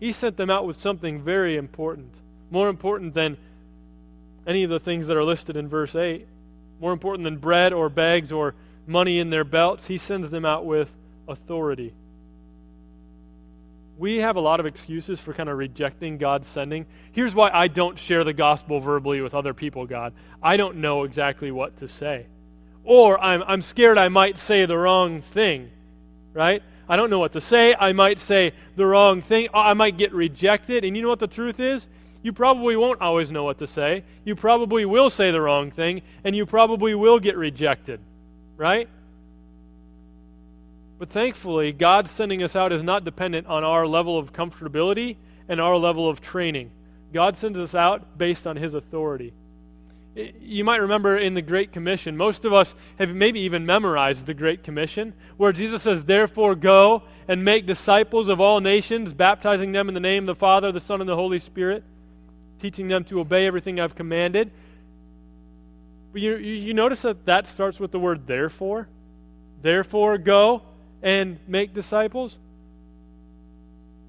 He 0.00 0.12
sent 0.12 0.36
them 0.36 0.50
out 0.50 0.66
with 0.66 0.76
something 0.76 1.22
very 1.22 1.56
important, 1.56 2.14
more 2.50 2.68
important 2.68 3.14
than 3.14 3.36
any 4.46 4.62
of 4.62 4.70
the 4.70 4.80
things 4.80 5.06
that 5.06 5.16
are 5.16 5.24
listed 5.24 5.56
in 5.56 5.68
verse 5.68 5.94
8. 5.94 6.26
More 6.80 6.92
important 6.92 7.24
than 7.24 7.36
bread 7.36 7.72
or 7.72 7.88
bags 7.88 8.32
or 8.32 8.54
money 8.86 9.18
in 9.18 9.30
their 9.30 9.44
belts. 9.44 9.86
He 9.86 9.98
sends 9.98 10.30
them 10.30 10.44
out 10.44 10.64
with 10.64 10.90
authority. 11.28 11.92
We 13.98 14.16
have 14.16 14.36
a 14.36 14.40
lot 14.40 14.60
of 14.60 14.66
excuses 14.66 15.20
for 15.20 15.34
kind 15.34 15.50
of 15.50 15.58
rejecting 15.58 16.16
God's 16.16 16.48
sending. 16.48 16.86
Here's 17.12 17.34
why 17.34 17.50
I 17.52 17.68
don't 17.68 17.98
share 17.98 18.24
the 18.24 18.32
gospel 18.32 18.80
verbally 18.80 19.20
with 19.20 19.34
other 19.34 19.52
people, 19.52 19.86
God. 19.86 20.14
I 20.42 20.56
don't 20.56 20.76
know 20.76 21.04
exactly 21.04 21.50
what 21.50 21.76
to 21.78 21.88
say. 21.88 22.26
Or 22.82 23.22
I'm, 23.22 23.44
I'm 23.46 23.60
scared 23.60 23.98
I 23.98 24.08
might 24.08 24.38
say 24.38 24.64
the 24.64 24.78
wrong 24.78 25.20
thing, 25.20 25.70
right? 26.32 26.62
I 26.88 26.96
don't 26.96 27.10
know 27.10 27.18
what 27.18 27.34
to 27.34 27.42
say. 27.42 27.74
I 27.78 27.92
might 27.92 28.18
say 28.18 28.52
the 28.74 28.86
wrong 28.86 29.20
thing. 29.20 29.48
I 29.52 29.74
might 29.74 29.98
get 29.98 30.14
rejected. 30.14 30.82
And 30.84 30.96
you 30.96 31.02
know 31.02 31.10
what 31.10 31.18
the 31.18 31.26
truth 31.26 31.60
is? 31.60 31.86
You 32.22 32.32
probably 32.32 32.76
won't 32.76 33.00
always 33.00 33.30
know 33.30 33.44
what 33.44 33.58
to 33.58 33.66
say. 33.66 34.04
You 34.24 34.36
probably 34.36 34.84
will 34.84 35.08
say 35.08 35.30
the 35.30 35.40
wrong 35.40 35.70
thing, 35.70 36.02
and 36.22 36.36
you 36.36 36.44
probably 36.44 36.94
will 36.94 37.18
get 37.18 37.36
rejected, 37.36 38.00
right? 38.56 38.88
But 40.98 41.08
thankfully, 41.08 41.72
God 41.72 42.08
sending 42.08 42.42
us 42.42 42.54
out 42.54 42.72
is 42.72 42.82
not 42.82 43.06
dependent 43.06 43.46
on 43.46 43.64
our 43.64 43.86
level 43.86 44.18
of 44.18 44.34
comfortability 44.34 45.16
and 45.48 45.60
our 45.60 45.78
level 45.78 46.10
of 46.10 46.20
training. 46.20 46.70
God 47.14 47.38
sends 47.38 47.58
us 47.58 47.74
out 47.74 48.18
based 48.18 48.46
on 48.46 48.56
His 48.56 48.74
authority. 48.74 49.32
You 50.14 50.64
might 50.64 50.82
remember 50.82 51.16
in 51.16 51.32
the 51.32 51.40
Great 51.40 51.72
Commission, 51.72 52.18
most 52.18 52.44
of 52.44 52.52
us 52.52 52.74
have 52.98 53.14
maybe 53.14 53.40
even 53.40 53.64
memorized 53.64 54.26
the 54.26 54.34
Great 54.34 54.62
Commission, 54.62 55.14
where 55.38 55.52
Jesus 55.52 55.82
says, 55.82 56.04
Therefore, 56.04 56.54
go 56.54 57.04
and 57.26 57.44
make 57.44 57.64
disciples 57.64 58.28
of 58.28 58.40
all 58.40 58.60
nations, 58.60 59.14
baptizing 59.14 59.72
them 59.72 59.88
in 59.88 59.94
the 59.94 60.00
name 60.00 60.24
of 60.24 60.36
the 60.36 60.38
Father, 60.38 60.70
the 60.70 60.80
Son, 60.80 61.00
and 61.00 61.08
the 61.08 61.16
Holy 61.16 61.38
Spirit 61.38 61.82
teaching 62.60 62.88
them 62.88 63.04
to 63.04 63.20
obey 63.20 63.46
everything 63.46 63.80
I've 63.80 63.94
commanded. 63.94 64.50
But 66.12 66.22
you, 66.22 66.36
you 66.36 66.74
notice 66.74 67.02
that 67.02 67.24
that 67.26 67.46
starts 67.46 67.78
with 67.78 67.92
the 67.92 67.98
word 67.98 68.26
therefore. 68.26 68.88
Therefore, 69.62 70.18
go 70.18 70.62
and 71.02 71.38
make 71.46 71.74
disciples. 71.74 72.36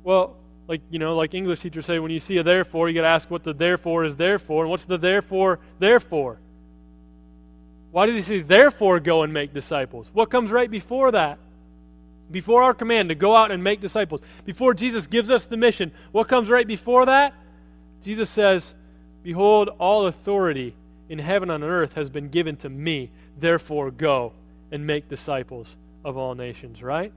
Well, 0.03 0.35
like 0.67 0.81
you 0.89 0.99
know, 0.99 1.15
like 1.15 1.33
English 1.33 1.61
teachers 1.61 1.85
say, 1.85 1.99
when 1.99 2.11
you 2.11 2.19
see 2.19 2.37
a 2.37 2.43
therefore, 2.43 2.89
you 2.89 2.95
got 2.95 3.01
to 3.01 3.07
ask 3.07 3.29
what 3.29 3.43
the 3.43 3.53
therefore 3.53 4.05
is 4.05 4.15
there 4.15 4.39
for, 4.39 4.63
and 4.63 4.71
what's 4.71 4.85
the 4.85 4.97
therefore 4.97 5.59
therefore. 5.79 6.39
Why 7.91 8.05
does 8.05 8.15
he 8.15 8.21
say 8.21 8.41
therefore 8.41 8.99
go 8.99 9.23
and 9.23 9.33
make 9.33 9.53
disciples? 9.53 10.07
What 10.13 10.29
comes 10.29 10.49
right 10.49 10.71
before 10.71 11.11
that? 11.11 11.39
Before 12.31 12.63
our 12.63 12.73
command 12.73 13.09
to 13.09 13.15
go 13.15 13.35
out 13.35 13.51
and 13.51 13.61
make 13.61 13.81
disciples, 13.81 14.21
before 14.45 14.73
Jesus 14.73 15.07
gives 15.07 15.29
us 15.29 15.43
the 15.43 15.57
mission, 15.57 15.91
what 16.13 16.29
comes 16.29 16.47
right 16.47 16.65
before 16.65 17.05
that? 17.07 17.33
Jesus 18.03 18.29
says, 18.29 18.73
Behold, 19.23 19.69
all 19.77 20.07
authority 20.07 20.75
in 21.09 21.19
heaven 21.19 21.49
and 21.49 21.63
on 21.63 21.69
earth 21.69 21.93
has 21.93 22.09
been 22.09 22.29
given 22.29 22.55
to 22.57 22.69
me. 22.69 23.11
Therefore, 23.37 23.91
go 23.91 24.33
and 24.71 24.87
make 24.87 25.09
disciples 25.09 25.67
of 26.03 26.17
all 26.17 26.35
nations, 26.35 26.81
right? 26.81 27.11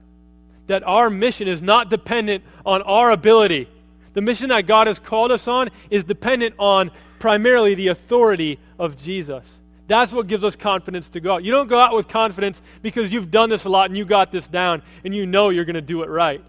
That 0.67 0.83
our 0.83 1.09
mission 1.09 1.47
is 1.47 1.61
not 1.61 1.89
dependent 1.89 2.43
on 2.65 2.81
our 2.83 3.11
ability. 3.11 3.67
The 4.13 4.21
mission 4.21 4.49
that 4.49 4.67
God 4.67 4.87
has 4.87 4.99
called 4.99 5.31
us 5.31 5.47
on 5.47 5.69
is 5.89 6.03
dependent 6.03 6.55
on 6.59 6.91
primarily 7.19 7.75
the 7.75 7.87
authority 7.87 8.59
of 8.77 9.01
Jesus. 9.01 9.45
That's 9.87 10.11
what 10.11 10.27
gives 10.27 10.43
us 10.43 10.55
confidence 10.55 11.09
to 11.11 11.19
go 11.19 11.35
out. 11.35 11.43
You 11.43 11.51
don't 11.51 11.67
go 11.67 11.79
out 11.79 11.95
with 11.95 12.07
confidence 12.07 12.61
because 12.81 13.11
you've 13.11 13.29
done 13.29 13.49
this 13.49 13.65
a 13.65 13.69
lot 13.69 13.89
and 13.89 13.97
you 13.97 14.03
got 14.03 14.31
this 14.31 14.47
down 14.47 14.81
and 15.03 15.13
you 15.13 15.25
know 15.25 15.49
you're 15.49 15.65
going 15.65 15.75
to 15.75 15.81
do 15.81 16.01
it 16.03 16.09
right. 16.09 16.43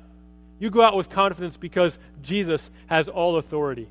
You 0.58 0.70
go 0.70 0.82
out 0.82 0.96
with 0.96 1.10
confidence 1.10 1.56
because 1.56 1.98
Jesus 2.22 2.70
has 2.86 3.08
all 3.08 3.36
authority. 3.36 3.88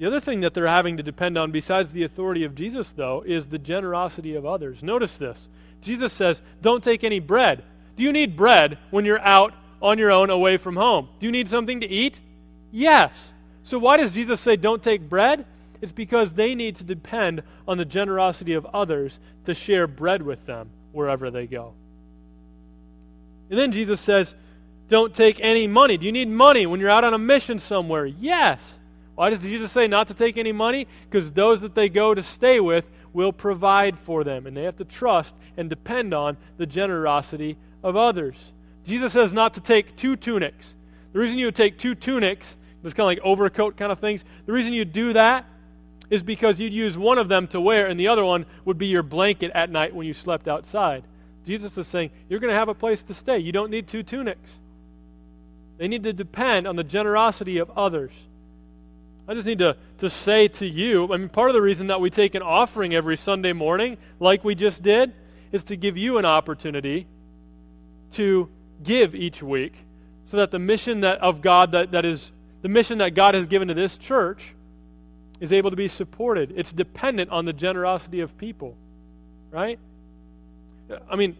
The 0.00 0.06
other 0.06 0.18
thing 0.18 0.40
that 0.40 0.54
they're 0.54 0.66
having 0.66 0.96
to 0.96 1.02
depend 1.02 1.36
on, 1.36 1.50
besides 1.50 1.90
the 1.90 2.04
authority 2.04 2.42
of 2.44 2.54
Jesus, 2.54 2.90
though, 2.90 3.22
is 3.26 3.48
the 3.48 3.58
generosity 3.58 4.34
of 4.34 4.46
others. 4.46 4.82
Notice 4.82 5.18
this. 5.18 5.46
Jesus 5.82 6.10
says, 6.10 6.40
Don't 6.62 6.82
take 6.82 7.04
any 7.04 7.20
bread. 7.20 7.62
Do 7.96 8.02
you 8.02 8.10
need 8.10 8.34
bread 8.34 8.78
when 8.90 9.04
you're 9.04 9.20
out 9.20 9.52
on 9.82 9.98
your 9.98 10.10
own 10.10 10.30
away 10.30 10.56
from 10.56 10.76
home? 10.76 11.10
Do 11.18 11.26
you 11.26 11.32
need 11.32 11.50
something 11.50 11.80
to 11.82 11.86
eat? 11.86 12.18
Yes. 12.72 13.12
So 13.62 13.78
why 13.78 13.98
does 13.98 14.12
Jesus 14.12 14.40
say, 14.40 14.56
Don't 14.56 14.82
take 14.82 15.06
bread? 15.06 15.44
It's 15.82 15.92
because 15.92 16.32
they 16.32 16.54
need 16.54 16.76
to 16.76 16.84
depend 16.84 17.42
on 17.68 17.76
the 17.76 17.84
generosity 17.84 18.54
of 18.54 18.64
others 18.72 19.18
to 19.44 19.52
share 19.52 19.86
bread 19.86 20.22
with 20.22 20.46
them 20.46 20.70
wherever 20.92 21.30
they 21.30 21.46
go. 21.46 21.74
And 23.50 23.58
then 23.58 23.70
Jesus 23.70 24.00
says, 24.00 24.34
Don't 24.88 25.14
take 25.14 25.40
any 25.42 25.66
money. 25.66 25.98
Do 25.98 26.06
you 26.06 26.12
need 26.12 26.30
money 26.30 26.64
when 26.64 26.80
you're 26.80 26.88
out 26.88 27.04
on 27.04 27.12
a 27.12 27.18
mission 27.18 27.58
somewhere? 27.58 28.06
Yes. 28.06 28.78
Why 29.20 29.28
does 29.28 29.42
Jesus 29.42 29.70
say 29.70 29.86
not 29.86 30.08
to 30.08 30.14
take 30.14 30.38
any 30.38 30.50
money? 30.50 30.86
Because 31.04 31.30
those 31.30 31.60
that 31.60 31.74
they 31.74 31.90
go 31.90 32.14
to 32.14 32.22
stay 32.22 32.58
with 32.58 32.86
will 33.12 33.34
provide 33.34 33.98
for 33.98 34.24
them, 34.24 34.46
and 34.46 34.56
they 34.56 34.62
have 34.62 34.78
to 34.78 34.84
trust 34.86 35.34
and 35.58 35.68
depend 35.68 36.14
on 36.14 36.38
the 36.56 36.64
generosity 36.64 37.58
of 37.82 37.96
others. 37.96 38.34
Jesus 38.86 39.12
says 39.12 39.30
not 39.34 39.52
to 39.52 39.60
take 39.60 39.94
two 39.94 40.16
tunics. 40.16 40.74
The 41.12 41.18
reason 41.18 41.36
you 41.36 41.44
would 41.48 41.54
take 41.54 41.76
two 41.76 41.94
tunics, 41.94 42.56
those 42.82 42.94
kind 42.94 43.04
of 43.04 43.08
like 43.08 43.20
overcoat 43.22 43.76
kind 43.76 43.92
of 43.92 43.98
things, 43.98 44.24
the 44.46 44.54
reason 44.54 44.72
you 44.72 44.86
do 44.86 45.12
that 45.12 45.44
is 46.08 46.22
because 46.22 46.58
you'd 46.58 46.72
use 46.72 46.96
one 46.96 47.18
of 47.18 47.28
them 47.28 47.46
to 47.48 47.60
wear, 47.60 47.88
and 47.88 48.00
the 48.00 48.08
other 48.08 48.24
one 48.24 48.46
would 48.64 48.78
be 48.78 48.86
your 48.86 49.02
blanket 49.02 49.50
at 49.54 49.68
night 49.68 49.94
when 49.94 50.06
you 50.06 50.14
slept 50.14 50.48
outside. 50.48 51.04
Jesus 51.44 51.76
is 51.76 51.86
saying, 51.86 52.08
You're 52.30 52.40
going 52.40 52.54
to 52.54 52.58
have 52.58 52.70
a 52.70 52.74
place 52.74 53.02
to 53.02 53.12
stay. 53.12 53.36
You 53.36 53.52
don't 53.52 53.70
need 53.70 53.86
two 53.86 54.02
tunics. 54.02 54.48
They 55.76 55.88
need 55.88 56.04
to 56.04 56.14
depend 56.14 56.66
on 56.66 56.76
the 56.76 56.84
generosity 56.84 57.58
of 57.58 57.70
others. 57.76 58.12
I 59.30 59.34
just 59.34 59.46
need 59.46 59.60
to, 59.60 59.76
to 59.98 60.10
say 60.10 60.48
to 60.48 60.66
you 60.66 61.12
I 61.12 61.16
mean, 61.16 61.28
part 61.28 61.50
of 61.50 61.54
the 61.54 61.62
reason 61.62 61.86
that 61.86 62.00
we 62.00 62.10
take 62.10 62.34
an 62.34 62.42
offering 62.42 62.94
every 62.94 63.16
Sunday 63.16 63.52
morning, 63.52 63.96
like 64.18 64.42
we 64.42 64.56
just 64.56 64.82
did, 64.82 65.12
is 65.52 65.62
to 65.64 65.76
give 65.76 65.96
you 65.96 66.18
an 66.18 66.24
opportunity 66.24 67.06
to 68.14 68.48
give 68.82 69.14
each 69.14 69.40
week 69.40 69.74
so 70.26 70.38
that 70.38 70.50
the 70.50 70.58
mission 70.58 71.02
that, 71.02 71.20
of 71.20 71.42
God 71.42 71.70
that, 71.72 71.92
that 71.92 72.04
is 72.04 72.32
the 72.62 72.68
mission 72.68 72.98
that 72.98 73.14
God 73.14 73.36
has 73.36 73.46
given 73.46 73.68
to 73.68 73.74
this 73.74 73.96
church 73.96 74.52
is 75.38 75.52
able 75.52 75.70
to 75.70 75.76
be 75.76 75.86
supported. 75.86 76.52
It's 76.56 76.72
dependent 76.72 77.30
on 77.30 77.44
the 77.44 77.52
generosity 77.52 78.18
of 78.18 78.36
people, 78.36 78.76
right? 79.52 79.78
I 81.08 81.14
mean, 81.14 81.36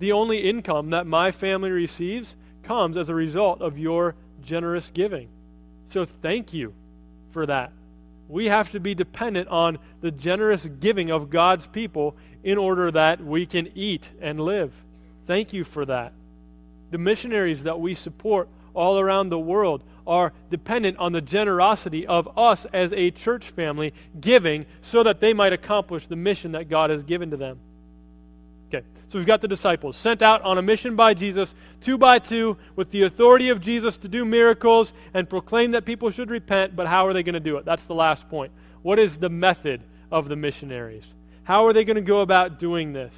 the 0.00 0.10
only 0.10 0.38
income 0.38 0.90
that 0.90 1.06
my 1.06 1.30
family 1.30 1.70
receives 1.70 2.34
comes 2.64 2.96
as 2.96 3.08
a 3.08 3.14
result 3.14 3.62
of 3.62 3.78
your 3.78 4.16
generous 4.42 4.90
giving. 4.92 5.28
So 5.92 6.04
thank 6.04 6.52
you 6.52 6.74
for 7.32 7.46
that. 7.46 7.72
We 8.28 8.46
have 8.46 8.70
to 8.70 8.80
be 8.80 8.94
dependent 8.94 9.48
on 9.48 9.78
the 10.00 10.10
generous 10.10 10.64
giving 10.64 11.10
of 11.10 11.30
God's 11.30 11.66
people 11.66 12.16
in 12.42 12.58
order 12.58 12.90
that 12.90 13.22
we 13.22 13.46
can 13.46 13.70
eat 13.74 14.08
and 14.20 14.40
live. 14.40 14.72
Thank 15.26 15.52
you 15.52 15.64
for 15.64 15.84
that. 15.86 16.12
The 16.90 16.98
missionaries 16.98 17.64
that 17.64 17.80
we 17.80 17.94
support 17.94 18.48
all 18.74 18.98
around 18.98 19.28
the 19.28 19.38
world 19.38 19.82
are 20.06 20.32
dependent 20.50 20.98
on 20.98 21.12
the 21.12 21.20
generosity 21.20 22.06
of 22.06 22.36
us 22.36 22.66
as 22.72 22.92
a 22.92 23.10
church 23.10 23.50
family 23.50 23.92
giving 24.20 24.66
so 24.80 25.02
that 25.02 25.20
they 25.20 25.32
might 25.32 25.52
accomplish 25.52 26.06
the 26.06 26.16
mission 26.16 26.52
that 26.52 26.68
God 26.68 26.90
has 26.90 27.02
given 27.02 27.30
to 27.30 27.36
them. 27.36 27.60
Okay, 28.72 28.86
so 29.10 29.18
we've 29.18 29.26
got 29.26 29.42
the 29.42 29.48
disciples 29.48 29.98
sent 29.98 30.22
out 30.22 30.40
on 30.42 30.56
a 30.56 30.62
mission 30.62 30.96
by 30.96 31.12
Jesus, 31.12 31.54
two 31.82 31.98
by 31.98 32.18
two, 32.18 32.56
with 32.74 32.90
the 32.90 33.02
authority 33.02 33.50
of 33.50 33.60
Jesus 33.60 33.98
to 33.98 34.08
do 34.08 34.24
miracles 34.24 34.94
and 35.12 35.28
proclaim 35.28 35.72
that 35.72 35.84
people 35.84 36.10
should 36.10 36.30
repent, 36.30 36.74
but 36.74 36.86
how 36.86 37.06
are 37.06 37.12
they 37.12 37.22
going 37.22 37.34
to 37.34 37.40
do 37.40 37.58
it? 37.58 37.66
That's 37.66 37.84
the 37.84 37.94
last 37.94 38.28
point. 38.30 38.50
What 38.80 38.98
is 38.98 39.18
the 39.18 39.28
method 39.28 39.82
of 40.10 40.28
the 40.28 40.36
missionaries? 40.36 41.04
How 41.44 41.66
are 41.66 41.74
they 41.74 41.84
going 41.84 41.96
to 41.96 42.02
go 42.02 42.20
about 42.20 42.58
doing 42.58 42.94
this? 42.94 43.12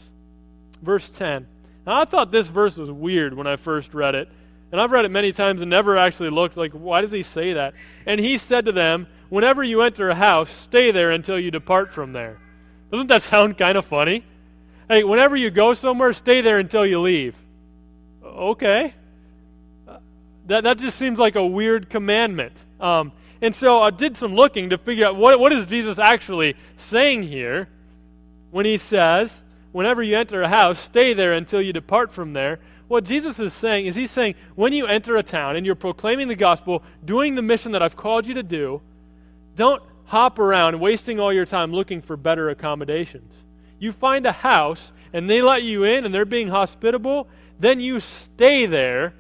Verse 0.83 1.09
10. 1.11 1.47
Now, 1.87 2.01
I 2.01 2.05
thought 2.05 2.33
this 2.33 2.49
verse 2.49 2.77
was 2.77 2.91
weird 2.91 3.35
when 3.35 3.47
I 3.47 3.55
first 3.55 3.95
read 3.95 4.15
it. 4.17 4.29
And 4.73 4.81
I've 4.81 4.91
read 4.91 5.05
it 5.05 5.11
many 5.11 5.33
times 5.33 5.61
and 5.61 5.71
never 5.71 5.97
actually 5.97 6.31
looked 6.31 6.57
like, 6.57 6.73
why 6.73 7.01
does 7.01 7.13
he 7.13 7.23
say 7.23 7.53
that? 7.53 7.75
And 8.07 8.19
he 8.19 8.39
said 8.39 8.65
to 8.65 8.73
them, 8.73 9.07
Whenever 9.29 9.63
you 9.63 9.83
enter 9.83 10.11
a 10.11 10.15
house, 10.15 10.51
stay 10.51 10.91
there 10.91 11.11
until 11.11 11.39
you 11.39 11.51
depart 11.51 11.93
from 11.93 12.13
there. 12.13 12.39
Doesn't 12.91 13.07
that 13.07 13.23
sound 13.23 13.57
kind 13.57 13.79
of 13.79 13.85
funny? 13.85 14.25
Hey, 14.89 15.03
whenever 15.03 15.37
you 15.37 15.51
go 15.51 15.73
somewhere, 15.73 16.13
stay 16.13 16.41
there 16.43 16.59
until 16.59 16.85
you 16.85 17.01
leave. 17.01 17.35
Okay. 18.23 18.95
That, 20.47 20.65
that 20.65 20.79
just 20.79 20.99
seems 20.99 21.19
like 21.19 21.37
a 21.37 21.47
weird 21.47 21.89
commandment. 21.89 22.53
Um, 22.79 23.13
and 23.41 23.55
so 23.55 23.81
I 23.81 23.91
did 23.91 24.17
some 24.17 24.35
looking 24.35 24.71
to 24.71 24.79
figure 24.79 25.07
out 25.07 25.17
what, 25.17 25.41
what 25.41 25.53
is 25.53 25.67
Jesus 25.67 25.99
actually 25.99 26.55
saying 26.77 27.23
here 27.23 27.69
when 28.51 28.67
he 28.67 28.77
says, 28.77 29.43
whenever 29.73 30.03
you 30.03 30.17
enter 30.17 30.43
a 30.43 30.49
house, 30.49 30.79
stay 30.79 31.15
there 31.15 31.33
until 31.33 31.63
you 31.63 31.73
depart 31.73 32.13
from 32.13 32.35
there. 32.35 32.61
What 32.87 33.05
Jesus 33.05 33.41
is 33.41 33.55
saying 33.55 33.87
is 33.87 33.97
he's 33.97 34.11
saying, 34.11 34.35
when 34.55 34.75
you 34.75 34.87
enter 34.87 35.17
a 35.17 35.23
town 35.23 35.57
and 35.57 35.65
you're 35.65 35.75
proclaiming 35.75 36.29
the 36.29 36.37
gospel, 36.37 36.83
doing 37.05 37.35
the 37.35 37.43
mission 37.43 37.73
that 37.73 37.83
I've 37.83 37.97
called 37.97 38.27
you 38.27 38.35
to 38.35 38.43
do, 38.43 38.83
don't 39.57 39.83
hop 40.05 40.39
around 40.39 40.79
wasting 40.79 41.19
all 41.19 41.33
your 41.33 41.47
time 41.47 41.73
looking 41.73 42.03
for 42.03 42.19
better 42.19 42.51
accommodations 42.51 43.33
you 43.79 43.93
find 43.93 44.27
a 44.27 44.33
house 44.33 44.93
and 45.13 45.29
they 45.29 45.43
let 45.43 45.63
you 45.63 45.85
in 45.85 46.05
and 46.05 46.15
they're 46.15 46.25
being 46.25 46.49
hospitable, 46.49 47.29
then 47.59 47.81
you 47.81 48.01
stay 48.01 48.67
there 48.67 49.15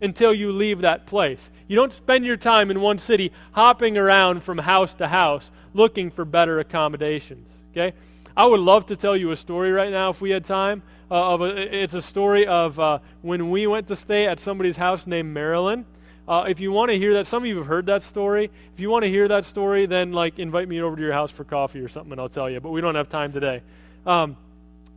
until 0.00 0.32
you 0.32 0.52
leave 0.52 0.80
that 0.80 1.06
place. 1.06 1.50
You 1.66 1.76
don't 1.76 1.92
spend 1.92 2.24
your 2.24 2.36
time 2.36 2.70
in 2.70 2.80
one 2.80 2.98
city 2.98 3.32
hopping 3.52 3.98
around 3.98 4.42
from 4.42 4.58
house 4.58 4.94
to 4.94 5.08
house 5.08 5.50
looking 5.74 6.10
for 6.10 6.24
better 6.24 6.60
accommodations. 6.60 7.50
Okay? 7.72 7.94
I 8.36 8.46
would 8.46 8.60
love 8.60 8.86
to 8.86 8.96
tell 8.96 9.16
you 9.16 9.32
a 9.32 9.36
story 9.36 9.72
right 9.72 9.90
now 9.90 10.10
if 10.10 10.20
we 10.20 10.30
had 10.30 10.44
time. 10.44 10.82
Uh, 11.10 11.34
of 11.34 11.40
a, 11.40 11.82
it's 11.82 11.94
a 11.94 12.02
story 12.02 12.46
of 12.46 12.78
uh, 12.78 12.98
when 13.22 13.50
we 13.50 13.66
went 13.66 13.88
to 13.88 13.96
stay 13.96 14.26
at 14.26 14.38
somebody's 14.38 14.76
house 14.76 15.06
named 15.06 15.32
Marilyn. 15.32 15.86
Uh, 16.28 16.44
if 16.46 16.60
you 16.60 16.70
want 16.70 16.90
to 16.90 16.98
hear 16.98 17.14
that, 17.14 17.26
some 17.26 17.42
of 17.42 17.46
you 17.46 17.56
have 17.56 17.66
heard 17.66 17.86
that 17.86 18.02
story. 18.02 18.50
If 18.74 18.80
you 18.80 18.90
want 18.90 19.04
to 19.04 19.08
hear 19.08 19.26
that 19.28 19.46
story, 19.46 19.86
then 19.86 20.12
like 20.12 20.38
invite 20.38 20.68
me 20.68 20.82
over 20.82 20.94
to 20.94 21.00
your 21.00 21.12
house 21.12 21.30
for 21.30 21.42
coffee 21.42 21.80
or 21.80 21.88
something, 21.88 22.12
and 22.12 22.20
I'll 22.20 22.28
tell 22.28 22.50
you. 22.50 22.60
But 22.60 22.70
we 22.70 22.82
don't 22.82 22.96
have 22.96 23.08
time 23.08 23.32
today. 23.32 23.62
Um, 24.04 24.36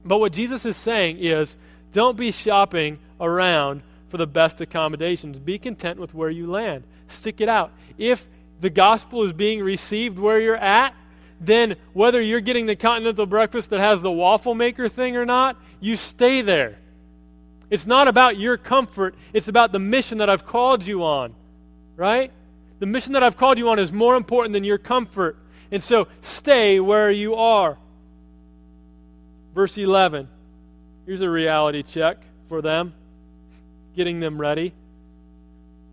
but 0.04 0.18
what 0.18 0.34
Jesus 0.34 0.66
is 0.66 0.76
saying 0.76 1.20
is, 1.20 1.56
don't 1.94 2.18
be 2.18 2.32
shopping 2.32 3.00
around 3.20 3.82
for 4.10 4.18
the 4.18 4.28
best 4.28 4.60
accommodations. 4.60 5.40
Be 5.40 5.58
content 5.58 6.00
with 6.00 6.14
where 6.14 6.30
you 6.30 6.52
land. 6.52 6.84
Stick 7.08 7.40
it 7.40 7.48
out. 7.48 7.72
If 7.98 8.28
the 8.60 8.70
gospel 8.70 9.24
is 9.24 9.32
being 9.32 9.62
received 9.62 10.20
where 10.20 10.40
you're 10.40 10.56
at, 10.58 10.94
then 11.40 11.78
whether 11.94 12.22
you're 12.22 12.42
getting 12.42 12.66
the 12.66 12.76
continental 12.76 13.26
breakfast 13.26 13.70
that 13.70 13.80
has 13.80 14.02
the 14.02 14.12
waffle 14.12 14.54
maker 14.54 14.90
thing 14.90 15.16
or 15.16 15.26
not, 15.26 15.56
you 15.80 15.96
stay 15.96 16.42
there. 16.42 16.78
It's 17.72 17.88
not 17.88 18.10
about 18.10 18.38
your 18.38 18.58
comfort, 18.58 19.16
it's 19.32 19.48
about 19.48 19.72
the 19.72 19.80
mission 19.80 20.18
that 20.18 20.30
I've 20.30 20.46
called 20.46 20.86
you 20.86 21.04
on, 21.04 21.34
right? 21.96 22.32
The 22.80 22.86
mission 22.86 23.14
that 23.14 23.24
I've 23.24 23.38
called 23.38 23.58
you 23.58 23.70
on 23.70 23.80
is 23.80 23.94
more 23.94 24.16
important 24.16 24.52
than 24.52 24.66
your 24.66 24.78
comfort. 24.78 25.38
And 25.72 25.82
so 25.82 26.10
stay 26.22 26.82
where 26.82 27.10
you 27.10 27.36
are. 27.36 27.78
Verse 29.56 29.78
11. 29.78 30.28
Here's 31.06 31.22
a 31.22 31.30
reality 31.30 31.82
check 31.84 32.18
for 32.50 32.62
them, 32.62 32.94
getting 33.96 34.20
them 34.20 34.40
ready. 34.40 34.74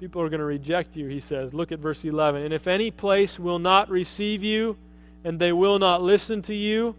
People 0.00 0.22
are 0.22 0.28
going 0.28 0.40
to 0.40 0.46
reject 0.46 0.96
you, 0.96 1.06
he 1.06 1.20
says. 1.20 1.54
Look 1.54 1.70
at 1.70 1.78
verse 1.78 2.04
11. 2.04 2.42
And 2.42 2.52
if 2.52 2.66
any 2.66 2.90
place 2.90 3.38
will 3.38 3.58
not 3.60 3.88
receive 3.88 4.42
you, 4.42 4.76
and 5.24 5.38
they 5.38 5.52
will 5.52 5.78
not 5.78 6.02
listen 6.02 6.42
to 6.42 6.54
you, 6.54 6.96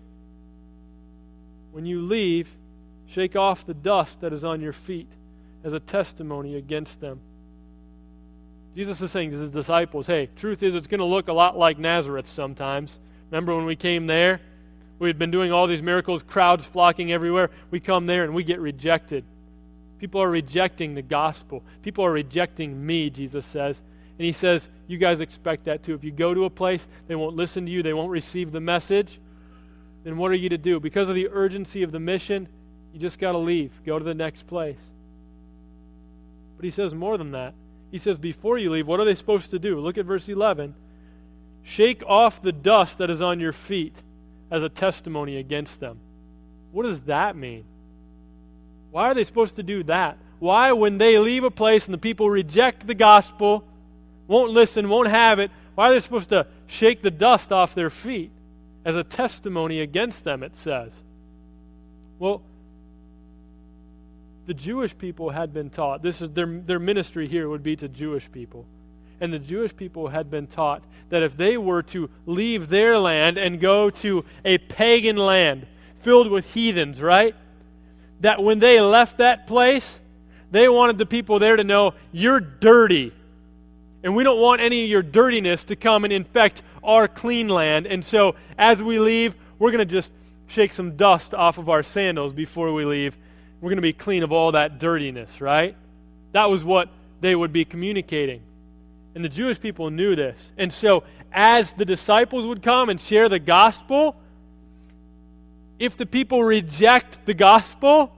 when 1.71 1.85
you 1.85 2.01
leave, 2.01 2.49
Shake 3.09 3.35
off 3.35 3.65
the 3.65 3.73
dust 3.73 4.21
that 4.21 4.33
is 4.33 4.43
on 4.43 4.61
your 4.61 4.73
feet 4.73 5.07
as 5.63 5.73
a 5.73 5.79
testimony 5.79 6.55
against 6.55 7.01
them. 7.01 7.19
Jesus 8.75 9.01
is 9.01 9.11
saying 9.11 9.31
to 9.31 9.37
his 9.37 9.51
disciples, 9.51 10.07
hey, 10.07 10.29
truth 10.35 10.61
is, 10.61 10.75
it's 10.75 10.87
going 10.87 10.99
to 10.99 11.05
look 11.05 11.27
a 11.27 11.33
lot 11.33 11.57
like 11.57 11.79
Nazareth 11.79 12.29
sometimes. 12.29 12.97
Remember 13.31 13.55
when 13.55 13.65
we 13.65 13.75
came 13.75 14.07
there? 14.07 14.39
We 14.99 15.09
had 15.09 15.17
been 15.17 15.31
doing 15.31 15.51
all 15.51 15.65
these 15.65 15.81
miracles, 15.81 16.23
crowds 16.23 16.65
flocking 16.65 17.11
everywhere. 17.11 17.49
We 17.71 17.79
come 17.79 18.05
there 18.05 18.23
and 18.23 18.33
we 18.33 18.43
get 18.43 18.59
rejected. 18.59 19.25
People 19.97 20.21
are 20.21 20.29
rejecting 20.29 20.93
the 20.93 21.01
gospel. 21.01 21.63
People 21.81 22.05
are 22.05 22.11
rejecting 22.11 22.85
me, 22.85 23.09
Jesus 23.09 23.45
says. 23.45 23.81
And 24.17 24.25
he 24.25 24.31
says, 24.31 24.69
You 24.87 24.97
guys 24.97 25.21
expect 25.21 25.65
that 25.65 25.83
too. 25.83 25.93
If 25.93 26.03
you 26.03 26.11
go 26.11 26.33
to 26.33 26.45
a 26.45 26.49
place, 26.49 26.85
they 27.07 27.15
won't 27.15 27.35
listen 27.35 27.65
to 27.65 27.71
you, 27.71 27.81
they 27.81 27.93
won't 27.93 28.11
receive 28.11 28.51
the 28.51 28.59
message. 28.59 29.19
Then 30.03 30.17
what 30.17 30.31
are 30.31 30.35
you 30.35 30.49
to 30.49 30.57
do? 30.57 30.79
Because 30.79 31.09
of 31.09 31.15
the 31.15 31.29
urgency 31.29 31.83
of 31.83 31.91
the 31.91 31.99
mission, 31.99 32.47
you 32.93 32.99
just 32.99 33.19
got 33.19 33.33
to 33.33 33.37
leave, 33.37 33.71
go 33.85 33.99
to 33.99 34.05
the 34.05 34.13
next 34.13 34.47
place. 34.47 34.79
But 36.57 36.65
he 36.65 36.71
says 36.71 36.93
more 36.93 37.17
than 37.17 37.31
that. 37.31 37.53
He 37.91 37.97
says, 37.97 38.19
before 38.19 38.57
you 38.57 38.71
leave, 38.71 38.87
what 38.87 38.99
are 38.99 39.05
they 39.05 39.15
supposed 39.15 39.51
to 39.51 39.59
do? 39.59 39.79
Look 39.79 39.97
at 39.97 40.05
verse 40.05 40.27
11. 40.27 40.75
Shake 41.63 42.03
off 42.05 42.41
the 42.41 42.51
dust 42.51 42.97
that 42.99 43.09
is 43.09 43.21
on 43.21 43.39
your 43.39 43.53
feet 43.53 43.95
as 44.51 44.63
a 44.63 44.69
testimony 44.69 45.37
against 45.37 45.79
them. 45.79 45.99
What 46.71 46.83
does 46.83 47.01
that 47.01 47.35
mean? 47.35 47.65
Why 48.91 49.05
are 49.05 49.13
they 49.13 49.23
supposed 49.23 49.55
to 49.57 49.63
do 49.63 49.83
that? 49.83 50.17
Why, 50.39 50.71
when 50.71 50.97
they 50.97 51.19
leave 51.19 51.43
a 51.43 51.51
place 51.51 51.85
and 51.85 51.93
the 51.93 51.99
people 51.99 52.29
reject 52.29 52.87
the 52.87 52.95
gospel, 52.95 53.65
won't 54.27 54.51
listen, 54.51 54.89
won't 54.89 55.09
have 55.09 55.39
it, 55.39 55.51
why 55.75 55.89
are 55.89 55.93
they 55.93 55.99
supposed 55.99 56.29
to 56.29 56.47
shake 56.67 57.01
the 57.01 57.11
dust 57.11 57.51
off 57.51 57.75
their 57.75 57.89
feet 57.89 58.31
as 58.85 58.95
a 58.95 59.03
testimony 59.03 59.81
against 59.81 60.23
them, 60.23 60.43
it 60.43 60.55
says? 60.55 60.91
Well, 62.19 62.41
the 64.49 64.55
Jewish 64.55 64.97
people 64.97 65.29
had 65.29 65.53
been 65.53 65.69
taught, 65.69 66.01
this 66.01 66.23
is 66.23 66.31
their, 66.31 66.47
their 66.47 66.79
ministry 66.79 67.27
here 67.27 67.47
would 67.47 67.61
be 67.61 67.75
to 67.75 67.87
Jewish 67.87 68.31
people. 68.31 68.65
And 69.21 69.31
the 69.31 69.37
Jewish 69.37 69.75
people 69.75 70.07
had 70.07 70.31
been 70.31 70.47
taught 70.47 70.81
that 71.09 71.21
if 71.21 71.37
they 71.37 71.55
were 71.55 71.83
to 71.83 72.09
leave 72.25 72.67
their 72.67 72.97
land 72.97 73.37
and 73.37 73.59
go 73.59 73.91
to 73.91 74.25
a 74.43 74.57
pagan 74.57 75.17
land 75.17 75.67
filled 76.01 76.31
with 76.31 76.51
heathens, 76.51 76.99
right? 76.99 77.35
That 78.21 78.41
when 78.41 78.57
they 78.57 78.81
left 78.81 79.19
that 79.19 79.45
place, 79.45 79.99
they 80.49 80.67
wanted 80.67 80.97
the 80.97 81.05
people 81.05 81.37
there 81.37 81.55
to 81.55 81.63
know, 81.63 81.93
you're 82.11 82.39
dirty. 82.39 83.13
And 84.01 84.15
we 84.15 84.23
don't 84.23 84.41
want 84.41 84.61
any 84.61 84.83
of 84.83 84.89
your 84.89 85.03
dirtiness 85.03 85.63
to 85.65 85.75
come 85.75 86.05
and 86.05 86.11
infect 86.11 86.63
our 86.83 87.07
clean 87.07 87.49
land. 87.49 87.85
And 87.85 88.03
so 88.03 88.33
as 88.57 88.81
we 88.81 88.97
leave, 88.97 89.35
we're 89.59 89.69
going 89.69 89.87
to 89.87 89.93
just 89.93 90.11
shake 90.47 90.73
some 90.73 90.97
dust 90.97 91.35
off 91.35 91.59
of 91.59 91.69
our 91.69 91.83
sandals 91.83 92.33
before 92.33 92.73
we 92.73 92.83
leave 92.83 93.15
we're 93.61 93.69
going 93.69 93.77
to 93.77 93.81
be 93.81 93.93
clean 93.93 94.23
of 94.23 94.31
all 94.31 94.53
that 94.53 94.79
dirtiness, 94.79 95.41
right? 95.41 95.75
That 96.31 96.49
was 96.49 96.63
what 96.63 96.89
they 97.21 97.35
would 97.35 97.51
be 97.51 97.65
communicating. 97.65 98.41
And 99.15 99.23
the 99.23 99.29
Jewish 99.29 99.59
people 99.59 99.89
knew 99.89 100.15
this. 100.15 100.39
And 100.57 100.71
so, 100.71 101.03
as 101.31 101.73
the 101.73 101.85
disciples 101.85 102.45
would 102.45 102.63
come 102.63 102.89
and 102.89 102.99
share 102.99 103.27
the 103.27 103.39
gospel, 103.39 104.15
if 105.77 105.97
the 105.97 106.05
people 106.05 106.43
reject 106.43 107.25
the 107.25 107.33
gospel 107.33 108.11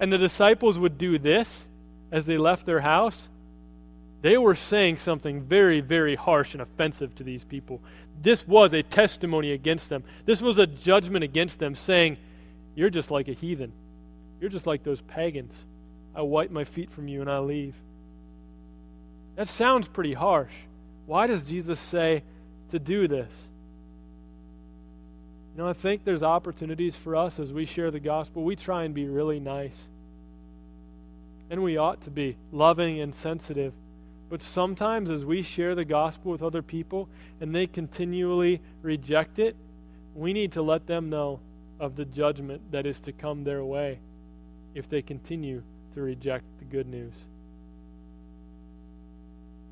and 0.00 0.12
the 0.12 0.18
disciples 0.18 0.78
would 0.78 0.98
do 0.98 1.18
this 1.18 1.66
as 2.10 2.26
they 2.26 2.38
left 2.38 2.66
their 2.66 2.80
house, 2.80 3.28
they 4.22 4.36
were 4.36 4.54
saying 4.54 4.96
something 4.96 5.42
very, 5.42 5.80
very 5.80 6.16
harsh 6.16 6.54
and 6.54 6.62
offensive 6.62 7.14
to 7.16 7.22
these 7.22 7.44
people. 7.44 7.80
This 8.20 8.46
was 8.46 8.72
a 8.72 8.82
testimony 8.82 9.52
against 9.52 9.88
them. 9.88 10.02
This 10.24 10.40
was 10.40 10.58
a 10.58 10.66
judgment 10.66 11.22
against 11.22 11.58
them, 11.58 11.76
saying, 11.76 12.16
You're 12.74 12.90
just 12.90 13.10
like 13.10 13.28
a 13.28 13.32
heathen. 13.32 13.72
You're 14.40 14.50
just 14.50 14.66
like 14.66 14.84
those 14.84 15.00
pagans. 15.02 15.54
I 16.14 16.22
wipe 16.22 16.50
my 16.50 16.64
feet 16.64 16.90
from 16.90 17.08
you 17.08 17.20
and 17.20 17.30
I 17.30 17.38
leave. 17.38 17.74
That 19.36 19.48
sounds 19.48 19.88
pretty 19.88 20.14
harsh. 20.14 20.52
Why 21.06 21.26
does 21.26 21.42
Jesus 21.42 21.80
say 21.80 22.22
to 22.70 22.78
do 22.78 23.08
this? 23.08 23.30
You 25.54 25.62
know, 25.62 25.68
I 25.68 25.72
think 25.72 26.04
there's 26.04 26.22
opportunities 26.22 26.94
for 26.94 27.16
us 27.16 27.38
as 27.38 27.52
we 27.52 27.64
share 27.64 27.90
the 27.90 28.00
gospel. 28.00 28.44
We 28.44 28.56
try 28.56 28.84
and 28.84 28.94
be 28.94 29.06
really 29.06 29.40
nice. 29.40 29.76
And 31.50 31.62
we 31.62 31.76
ought 31.76 32.02
to 32.02 32.10
be 32.10 32.36
loving 32.52 33.00
and 33.00 33.14
sensitive. 33.14 33.72
But 34.28 34.42
sometimes 34.42 35.10
as 35.10 35.24
we 35.24 35.42
share 35.42 35.74
the 35.74 35.84
gospel 35.84 36.32
with 36.32 36.42
other 36.42 36.62
people 36.62 37.08
and 37.40 37.54
they 37.54 37.66
continually 37.66 38.60
reject 38.82 39.38
it, 39.38 39.56
we 40.14 40.32
need 40.32 40.52
to 40.52 40.62
let 40.62 40.86
them 40.86 41.08
know 41.08 41.40
of 41.80 41.96
the 41.96 42.04
judgment 42.04 42.72
that 42.72 42.86
is 42.86 43.00
to 43.00 43.12
come 43.12 43.44
their 43.44 43.64
way 43.64 44.00
if 44.78 44.88
they 44.88 45.02
continue 45.02 45.62
to 45.94 46.00
reject 46.00 46.44
the 46.60 46.64
good 46.64 46.86
news. 46.86 47.12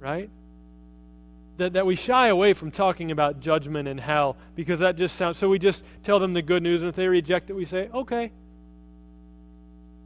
Right? 0.00 0.28
That, 1.58 1.72
that 1.74 1.86
we 1.86 1.94
shy 1.94 2.26
away 2.28 2.52
from 2.52 2.70
talking 2.70 3.10
about 3.10 3.40
judgment 3.40 3.88
and 3.88 3.98
hell 3.98 4.36
because 4.54 4.80
that 4.80 4.96
just 4.96 5.16
sounds 5.16 5.38
so 5.38 5.48
we 5.48 5.58
just 5.58 5.82
tell 6.04 6.18
them 6.18 6.34
the 6.34 6.42
good 6.42 6.62
news 6.62 6.82
and 6.82 6.90
if 6.90 6.96
they 6.96 7.08
reject 7.08 7.48
it 7.48 7.54
we 7.54 7.64
say 7.64 7.88
okay 7.94 8.30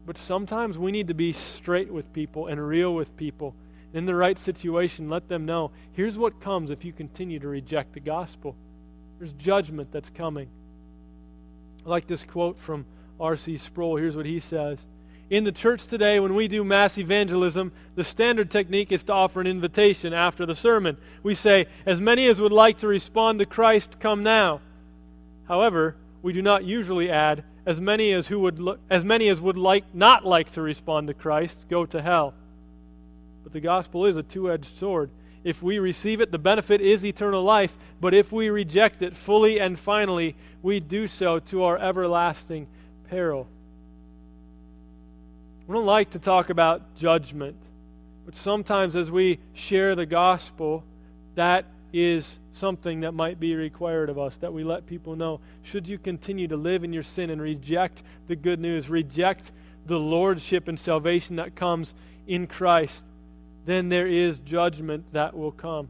but 0.06 0.16
sometimes 0.16 0.78
we 0.78 0.92
need 0.92 1.08
to 1.08 1.14
be 1.14 1.32
straight 1.32 1.92
with 1.92 2.12
people 2.12 2.46
and 2.46 2.64
real 2.64 2.94
with 2.94 3.16
people 3.16 3.56
in 3.92 4.06
the 4.06 4.14
right 4.14 4.38
situation 4.38 5.10
let 5.10 5.28
them 5.28 5.44
know 5.44 5.72
here's 5.90 6.16
what 6.16 6.40
comes 6.40 6.70
if 6.70 6.84
you 6.84 6.92
continue 6.92 7.40
to 7.40 7.48
reject 7.48 7.94
the 7.94 8.00
gospel 8.00 8.54
there's 9.18 9.32
judgment 9.32 9.90
that's 9.90 10.10
coming 10.10 10.48
i 11.84 11.88
like 11.88 12.06
this 12.06 12.22
quote 12.22 12.60
from 12.60 12.86
R.C. 13.20 13.58
Sproul. 13.58 13.96
Here's 13.96 14.16
what 14.16 14.26
he 14.26 14.40
says. 14.40 14.78
In 15.30 15.44
the 15.44 15.52
church 15.52 15.86
today, 15.86 16.18
when 16.18 16.34
we 16.34 16.48
do 16.48 16.64
mass 16.64 16.98
evangelism, 16.98 17.70
the 17.94 18.02
standard 18.02 18.50
technique 18.50 18.90
is 18.90 19.04
to 19.04 19.12
offer 19.12 19.40
an 19.40 19.46
invitation 19.46 20.12
after 20.12 20.44
the 20.44 20.56
sermon. 20.56 20.96
We 21.22 21.36
say, 21.36 21.66
As 21.86 22.00
many 22.00 22.26
as 22.26 22.40
would 22.40 22.50
like 22.50 22.78
to 22.78 22.88
respond 22.88 23.38
to 23.38 23.46
Christ, 23.46 24.00
come 24.00 24.24
now. 24.24 24.60
However, 25.46 25.94
we 26.20 26.32
do 26.32 26.42
not 26.42 26.64
usually 26.64 27.10
add, 27.10 27.44
As 27.64 27.80
many 27.80 28.12
as, 28.12 28.26
who 28.26 28.40
would, 28.40 28.60
as, 28.90 29.04
many 29.04 29.28
as 29.28 29.40
would 29.40 29.56
like, 29.56 29.84
not 29.94 30.26
like 30.26 30.50
to 30.52 30.62
respond 30.62 31.06
to 31.06 31.14
Christ, 31.14 31.66
go 31.70 31.86
to 31.86 32.02
hell. 32.02 32.34
But 33.44 33.52
the 33.52 33.60
gospel 33.60 34.06
is 34.06 34.16
a 34.16 34.24
two 34.24 34.50
edged 34.50 34.78
sword. 34.78 35.10
If 35.44 35.62
we 35.62 35.78
receive 35.78 36.20
it, 36.20 36.32
the 36.32 36.38
benefit 36.38 36.80
is 36.80 37.04
eternal 37.04 37.44
life. 37.44 37.76
But 38.00 38.14
if 38.14 38.32
we 38.32 38.50
reject 38.50 39.00
it 39.00 39.16
fully 39.16 39.60
and 39.60 39.78
finally, 39.78 40.34
we 40.60 40.80
do 40.80 41.06
so 41.06 41.38
to 41.38 41.62
our 41.62 41.78
everlasting 41.78 42.66
peril. 43.10 43.48
We 45.66 45.74
don't 45.74 45.86
like 45.86 46.10
to 46.10 46.18
talk 46.18 46.48
about 46.48 46.96
judgment, 46.96 47.56
but 48.24 48.36
sometimes 48.36 48.96
as 48.96 49.10
we 49.10 49.40
share 49.52 49.94
the 49.94 50.06
gospel, 50.06 50.84
that 51.34 51.66
is 51.92 52.38
something 52.52 53.00
that 53.00 53.12
might 53.12 53.40
be 53.40 53.54
required 53.54 54.10
of 54.10 54.18
us, 54.18 54.36
that 54.38 54.52
we 54.52 54.64
let 54.64 54.86
people 54.86 55.16
know. 55.16 55.40
Should 55.62 55.88
you 55.88 55.98
continue 55.98 56.46
to 56.48 56.56
live 56.56 56.84
in 56.84 56.92
your 56.92 57.02
sin 57.02 57.30
and 57.30 57.42
reject 57.42 58.02
the 58.28 58.36
good 58.36 58.60
news, 58.60 58.88
reject 58.88 59.50
the 59.86 59.98
lordship 59.98 60.68
and 60.68 60.78
salvation 60.78 61.36
that 61.36 61.56
comes 61.56 61.94
in 62.26 62.46
Christ, 62.46 63.04
then 63.66 63.88
there 63.88 64.06
is 64.06 64.38
judgment 64.40 65.12
that 65.12 65.36
will 65.36 65.52
come. 65.52 65.88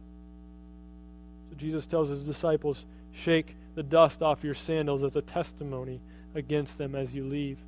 So 1.50 1.56
Jesus 1.56 1.86
tells 1.86 2.08
his 2.08 2.22
disciples, 2.22 2.84
shake 3.12 3.56
the 3.74 3.82
dust 3.82 4.22
off 4.22 4.44
your 4.44 4.54
sandals 4.54 5.02
as 5.02 5.16
a 5.16 5.22
testimony 5.22 6.00
against 6.34 6.78
them 6.78 6.94
as 6.94 7.14
you 7.14 7.24
leave. 7.24 7.58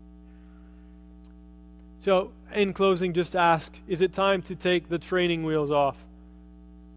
So, 2.04 2.32
in 2.52 2.72
closing, 2.72 3.12
just 3.12 3.36
ask 3.36 3.72
is 3.86 4.00
it 4.00 4.12
time 4.12 4.42
to 4.42 4.56
take 4.56 4.88
the 4.88 4.98
training 4.98 5.44
wheels 5.44 5.70
off? 5.70 5.96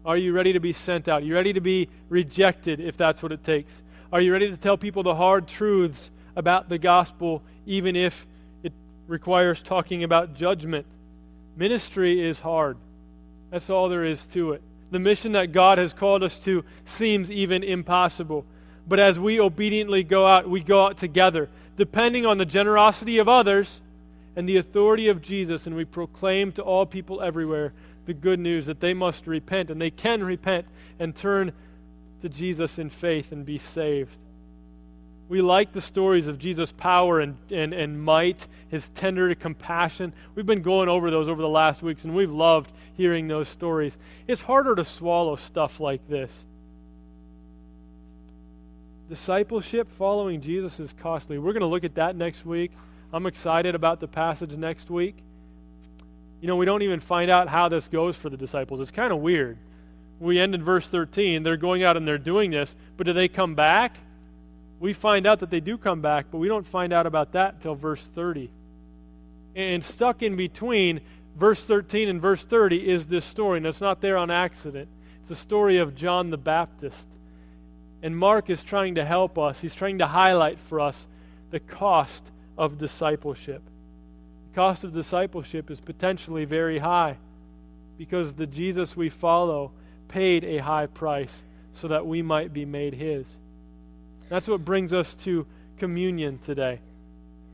Are 0.04 0.16
you 0.16 0.32
ready 0.32 0.52
to 0.52 0.60
be 0.60 0.72
sent 0.72 1.08
out? 1.08 1.22
Are 1.22 1.24
you 1.24 1.34
ready 1.34 1.52
to 1.52 1.60
be 1.60 1.88
rejected 2.08 2.80
if 2.80 2.96
that's 2.96 3.22
what 3.22 3.32
it 3.32 3.44
takes? 3.44 3.82
Are 4.12 4.20
you 4.20 4.32
ready 4.32 4.50
to 4.50 4.56
tell 4.56 4.76
people 4.76 5.02
the 5.02 5.14
hard 5.14 5.48
truths 5.48 6.10
about 6.36 6.68
the 6.68 6.78
gospel, 6.78 7.42
even 7.66 7.96
if 7.96 8.26
it 8.62 8.72
requires 9.08 9.62
talking 9.62 10.04
about 10.04 10.34
judgment? 10.34 10.86
Ministry 11.56 12.24
is 12.24 12.38
hard. 12.38 12.76
That's 13.50 13.70
all 13.70 13.88
there 13.88 14.04
is 14.04 14.24
to 14.28 14.52
it. 14.52 14.62
The 14.90 14.98
mission 14.98 15.32
that 15.32 15.52
God 15.52 15.78
has 15.78 15.92
called 15.92 16.22
us 16.22 16.38
to 16.40 16.64
seems 16.84 17.30
even 17.30 17.64
impossible. 17.64 18.44
But 18.86 19.00
as 19.00 19.18
we 19.18 19.40
obediently 19.40 20.04
go 20.04 20.26
out, 20.26 20.48
we 20.48 20.60
go 20.60 20.86
out 20.86 20.98
together, 20.98 21.48
depending 21.76 22.24
on 22.24 22.38
the 22.38 22.44
generosity 22.44 23.18
of 23.18 23.28
others 23.28 23.80
and 24.36 24.48
the 24.48 24.58
authority 24.58 25.08
of 25.08 25.22
Jesus, 25.22 25.66
and 25.66 25.74
we 25.74 25.84
proclaim 25.84 26.52
to 26.52 26.62
all 26.62 26.86
people 26.86 27.22
everywhere 27.22 27.72
the 28.04 28.14
good 28.14 28.38
news 28.38 28.66
that 28.66 28.80
they 28.80 28.94
must 28.94 29.26
repent, 29.26 29.70
and 29.70 29.80
they 29.80 29.90
can 29.90 30.22
repent 30.22 30.66
and 30.98 31.14
turn 31.14 31.52
to 32.22 32.28
Jesus 32.28 32.78
in 32.78 32.88
faith 32.88 33.32
and 33.32 33.44
be 33.44 33.58
saved. 33.58 34.16
We 35.28 35.42
like 35.42 35.72
the 35.72 35.80
stories 35.80 36.28
of 36.28 36.38
Jesus' 36.38 36.70
power 36.70 37.18
and, 37.18 37.36
and, 37.50 37.72
and 37.72 38.00
might, 38.00 38.46
his 38.68 38.88
tender 38.90 39.34
compassion. 39.34 40.12
We've 40.36 40.46
been 40.46 40.62
going 40.62 40.88
over 40.88 41.10
those 41.10 41.28
over 41.28 41.42
the 41.42 41.48
last 41.48 41.82
weeks, 41.82 42.04
and 42.04 42.14
we've 42.14 42.30
loved 42.30 42.70
hearing 42.96 43.26
those 43.26 43.48
stories. 43.48 43.98
It's 44.28 44.42
harder 44.42 44.76
to 44.76 44.84
swallow 44.84 45.34
stuff 45.34 45.80
like 45.80 46.06
this. 46.08 46.44
Discipleship, 49.08 49.88
following 49.98 50.40
Jesus, 50.40 50.80
is 50.80 50.92
costly. 50.92 51.38
We're 51.38 51.52
going 51.52 51.60
to 51.60 51.66
look 51.66 51.84
at 51.84 51.94
that 51.94 52.16
next 52.16 52.44
week. 52.44 52.72
I'm 53.12 53.26
excited 53.26 53.74
about 53.74 54.00
the 54.00 54.08
passage 54.08 54.50
next 54.56 54.90
week. 54.90 55.16
You 56.40 56.48
know, 56.48 56.56
we 56.56 56.66
don't 56.66 56.82
even 56.82 57.00
find 57.00 57.30
out 57.30 57.48
how 57.48 57.68
this 57.68 57.86
goes 57.88 58.16
for 58.16 58.30
the 58.30 58.36
disciples. 58.36 58.80
It's 58.80 58.90
kind 58.90 59.12
of 59.12 59.20
weird. 59.20 59.58
We 60.18 60.40
end 60.40 60.54
in 60.54 60.64
verse 60.64 60.88
13. 60.88 61.42
They're 61.42 61.56
going 61.56 61.82
out 61.82 61.96
and 61.96 62.06
they're 62.06 62.18
doing 62.18 62.50
this, 62.50 62.74
but 62.96 63.06
do 63.06 63.12
they 63.12 63.28
come 63.28 63.54
back? 63.54 63.96
We 64.80 64.92
find 64.92 65.26
out 65.26 65.40
that 65.40 65.50
they 65.50 65.60
do 65.60 65.78
come 65.78 66.00
back, 66.00 66.26
but 66.30 66.38
we 66.38 66.48
don't 66.48 66.66
find 66.66 66.92
out 66.92 67.06
about 67.06 67.32
that 67.32 67.54
until 67.54 67.74
verse 67.74 68.02
30. 68.14 68.50
And 69.54 69.84
stuck 69.84 70.22
in 70.22 70.36
between 70.36 71.00
verse 71.38 71.64
13 71.64 72.08
and 72.08 72.20
verse 72.20 72.44
30 72.44 72.88
is 72.88 73.06
this 73.06 73.24
story, 73.24 73.58
and 73.58 73.66
it's 73.66 73.80
not 73.80 74.00
there 74.00 74.16
on 74.16 74.30
accident. 74.30 74.88
It's 75.20 75.28
the 75.28 75.34
story 75.34 75.78
of 75.78 75.94
John 75.94 76.30
the 76.30 76.36
Baptist. 76.36 77.06
And 78.06 78.16
Mark 78.16 78.50
is 78.50 78.62
trying 78.62 78.94
to 78.94 79.04
help 79.04 79.36
us, 79.36 79.58
he's 79.58 79.74
trying 79.74 79.98
to 79.98 80.06
highlight 80.06 80.60
for 80.68 80.78
us 80.78 81.08
the 81.50 81.58
cost 81.58 82.30
of 82.56 82.78
discipleship. 82.78 83.60
The 84.50 84.54
cost 84.54 84.84
of 84.84 84.94
discipleship 84.94 85.72
is 85.72 85.80
potentially 85.80 86.44
very 86.44 86.78
high 86.78 87.16
because 87.98 88.34
the 88.34 88.46
Jesus 88.46 88.96
we 88.96 89.08
follow 89.08 89.72
paid 90.06 90.44
a 90.44 90.58
high 90.58 90.86
price 90.86 91.42
so 91.74 91.88
that 91.88 92.06
we 92.06 92.22
might 92.22 92.52
be 92.52 92.64
made 92.64 92.94
his. 92.94 93.26
That's 94.28 94.46
what 94.46 94.64
brings 94.64 94.92
us 94.92 95.16
to 95.24 95.44
communion 95.76 96.38
today. 96.38 96.78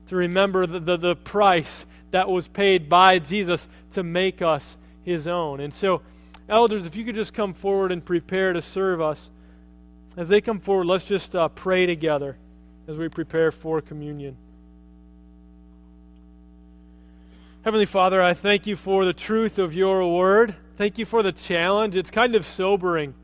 To 0.09 0.17
remember 0.17 0.67
the, 0.67 0.81
the, 0.81 0.99
the, 0.99 1.17
price 1.17 1.87
that 2.11 2.29
was 2.29 2.47
paid 2.47 2.91
by 2.91 3.21
Jesus 3.21 3.69
to 3.93 4.03
make 4.03 4.43
us 4.43 4.77
his 5.03 5.27
own. 5.27 5.61
And 5.61 5.73
so, 5.73 6.03
elders, 6.47 6.85
if 6.85 6.95
you 6.95 7.07
could 7.07 7.15
just 7.15 7.33
come 7.33 7.55
forward 7.55 7.91
and 7.91 8.05
prepare 8.05 8.53
to 8.53 8.61
serve 8.61 9.01
us. 9.01 9.31
As 10.17 10.29
they 10.29 10.41
come 10.41 10.61
forward, 10.61 10.87
let's 10.87 11.05
just 11.05 11.35
uh, 11.35 11.49
pray 11.49 11.87
together 11.87 12.37
as 12.87 12.97
we 12.97 13.09
prepare 13.09 13.51
for 13.51 13.81
communion. 13.81 14.37
Heavenly 17.65 17.87
Father, 17.87 18.21
I 18.21 18.35
thank 18.35 18.67
you 18.67 18.77
for 18.77 19.05
the 19.05 19.13
truth 19.13 19.59
of 19.59 19.75
your 19.75 20.07
word. 20.17 20.55
Thank 20.77 20.99
you 20.99 21.07
for 21.07 21.23
the 21.23 21.33
challenge. 21.33 21.97
It's 21.97 22.11
kind 22.11 22.35
of 22.35 22.45
sobering 22.45 23.15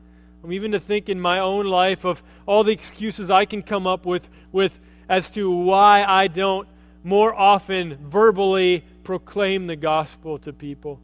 I'm 0.43 0.53
even 0.53 0.71
to 0.71 0.79
think 0.79 1.09
in 1.09 1.19
my 1.19 1.39
own 1.39 1.65
life 1.65 2.05
of 2.05 2.23
all 2.45 2.63
the 2.63 2.71
excuses 2.71 3.29
I 3.29 3.45
can 3.45 3.61
come 3.61 3.85
up 3.85 4.05
with, 4.05 4.29
with 4.51 4.79
as 5.09 5.29
to 5.31 5.51
why 5.51 6.03
I 6.03 6.27
don't 6.27 6.67
more 7.03 7.33
often 7.33 7.97
verbally 8.09 8.83
proclaim 9.03 9.67
the 9.67 9.75
gospel 9.75 10.37
to 10.39 10.53
people. 10.53 10.99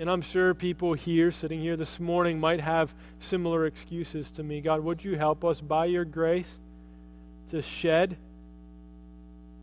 And 0.00 0.08
I'm 0.08 0.22
sure 0.22 0.54
people 0.54 0.94
here, 0.94 1.30
sitting 1.30 1.60
here 1.60 1.76
this 1.76 2.00
morning, 2.00 2.40
might 2.40 2.62
have 2.62 2.94
similar 3.18 3.66
excuses 3.66 4.30
to 4.30 4.42
me. 4.42 4.62
God, 4.62 4.82
would 4.82 5.04
you 5.04 5.18
help 5.18 5.44
us 5.44 5.60
by 5.60 5.84
your 5.84 6.06
grace 6.06 6.58
to 7.50 7.60
shed 7.60 8.16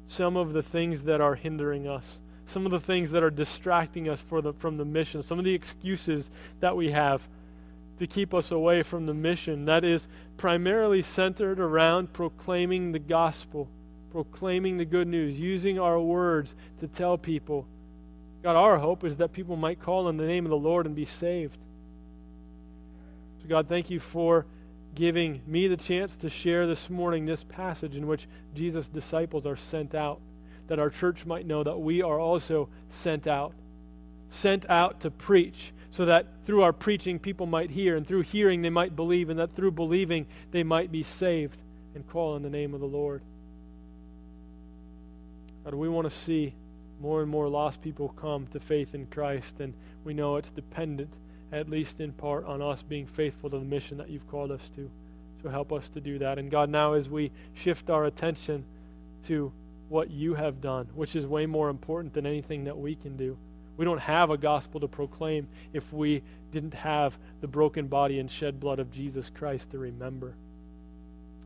some 0.06 0.38
of 0.38 0.54
the 0.54 0.62
things 0.62 1.02
that 1.04 1.22
are 1.22 1.34
hindering 1.34 1.88
us, 1.88 2.20
some 2.46 2.68
of 2.68 2.72
the 2.72 2.80
things 2.80 3.10
that 3.12 3.24
are 3.24 3.32
distracting 3.32 4.08
us 4.08 4.24
the, 4.30 4.54
from 4.54 4.78
the 4.78 4.86
mission, 4.86 5.24
some 5.24 5.40
of 5.40 5.44
the 5.44 5.56
excuses 5.56 6.30
that 6.60 6.78
we 6.78 6.92
have 6.92 7.28
to 7.98 8.06
keep 8.06 8.32
us 8.32 8.52
away 8.52 8.84
from 8.84 9.08
the 9.08 9.16
mission 9.16 9.66
that 9.66 9.84
is 9.84 10.08
primarily 10.38 11.02
centered 11.02 11.60
around 11.60 12.14
proclaiming 12.14 12.92
the 12.92 13.00
gospel, 13.00 13.68
proclaiming 14.12 14.78
the 14.78 14.86
good 14.86 15.08
news, 15.08 15.40
using 15.40 15.80
our 15.80 16.00
words 16.00 16.54
to 16.80 16.88
tell 16.88 17.18
people. 17.18 17.66
God, 18.44 18.56
our 18.56 18.78
hope 18.78 19.04
is 19.04 19.18
that 19.18 19.34
people 19.34 19.56
might 19.56 19.82
call 19.82 20.08
on 20.08 20.18
the 20.18 20.26
name 20.26 20.46
of 20.46 20.50
the 20.50 20.58
Lord 20.58 20.86
and 20.86 20.96
be 20.96 21.06
saved. 21.06 21.58
So, 23.42 23.48
God, 23.48 23.68
thank 23.68 23.90
you 23.90 24.00
for 24.00 24.46
giving 24.96 25.42
me 25.46 25.68
the 25.68 25.78
chance 25.78 26.16
to 26.18 26.30
share 26.30 26.66
this 26.66 26.90
morning 26.90 27.26
this 27.26 27.44
passage 27.44 27.96
in 27.96 28.08
which 28.08 28.28
Jesus' 28.56 28.88
disciples 28.88 29.46
are 29.46 29.58
sent 29.58 29.94
out, 29.94 30.20
that 30.68 30.80
our 30.80 30.90
church 30.90 31.26
might 31.26 31.46
know 31.46 31.64
that 31.64 31.78
we 31.80 32.02
are 32.02 32.20
also 32.20 32.70
sent 32.90 33.28
out, 33.28 33.54
sent 34.30 34.70
out 34.70 35.02
to 35.02 35.12
preach 35.12 35.72
so 35.92 36.06
that 36.06 36.28
through 36.46 36.62
our 36.62 36.74
preaching 36.74 37.18
people 37.18 37.48
might 37.48 37.72
hear, 37.72 37.98
and 37.98 38.08
through 38.08 38.22
hearing 38.22 38.62
they 38.62 38.70
might 38.70 38.96
believe, 38.96 39.30
and 39.30 39.40
that 39.40 39.56
through 39.56 39.72
believing 39.72 40.28
they 40.52 40.64
might 40.64 40.92
be 40.92 41.02
saved 41.02 41.60
and 41.96 42.08
call 42.08 42.36
on 42.36 42.44
the 42.44 42.50
name 42.50 42.76
of 42.76 42.80
the 42.80 42.86
Lord. 42.86 43.22
God, 45.64 45.74
we 45.74 45.90
want 45.90 46.08
to 46.08 46.16
see 46.16 46.54
more 47.00 47.22
and 47.22 47.30
more 47.30 47.48
lost 47.48 47.82
people 47.82 48.10
come 48.10 48.48
to 48.48 48.60
faith 48.60 48.96
in 48.96 49.06
Christ, 49.08 49.60
and 49.60 49.74
we 50.04 50.14
know 50.14 50.38
it's 50.38 50.52
dependent, 50.52 51.14
at 51.52 51.70
least 51.70 52.00
in 52.00 52.12
part, 52.12 52.46
on 52.46 52.62
us 52.62 52.82
being 52.82 53.06
faithful 53.06 53.50
to 53.50 53.60
the 53.60 53.66
mission 53.66 53.98
that 53.98 54.10
you've 54.10 54.28
called 54.28 54.52
us 54.52 54.70
to. 54.76 54.90
So 55.44 55.50
help 55.50 55.72
us 55.72 55.90
to 55.90 56.02
do 56.02 56.20
that. 56.20 56.40
And 56.40 56.50
God, 56.50 56.70
now 56.70 56.94
as 56.94 57.10
we 57.10 57.32
shift 57.54 57.90
our 57.90 58.06
attention 58.06 58.66
to 59.28 59.52
what 59.90 60.10
you 60.12 60.34
have 60.34 60.62
done, 60.62 60.88
which 60.96 61.16
is 61.16 61.26
way 61.26 61.46
more 61.46 61.70
important 61.70 62.14
than 62.14 62.26
anything 62.26 62.66
that 62.66 62.78
we 62.78 62.96
can 62.96 63.16
do. 63.16 63.38
We 63.78 63.86
don't 63.86 64.00
have 64.00 64.32
a 64.32 64.38
gospel 64.38 64.80
to 64.82 64.88
proclaim 64.88 65.48
if 65.72 65.94
we 65.94 66.24
didn't 66.52 66.74
have 66.74 67.18
the 67.42 67.48
broken 67.48 67.88
body 67.88 68.20
and 68.20 68.30
shed 68.30 68.60
blood 68.60 68.80
of 68.80 68.92
Jesus 68.92 69.30
Christ 69.30 69.72
to 69.72 69.78
remember. 69.78 70.34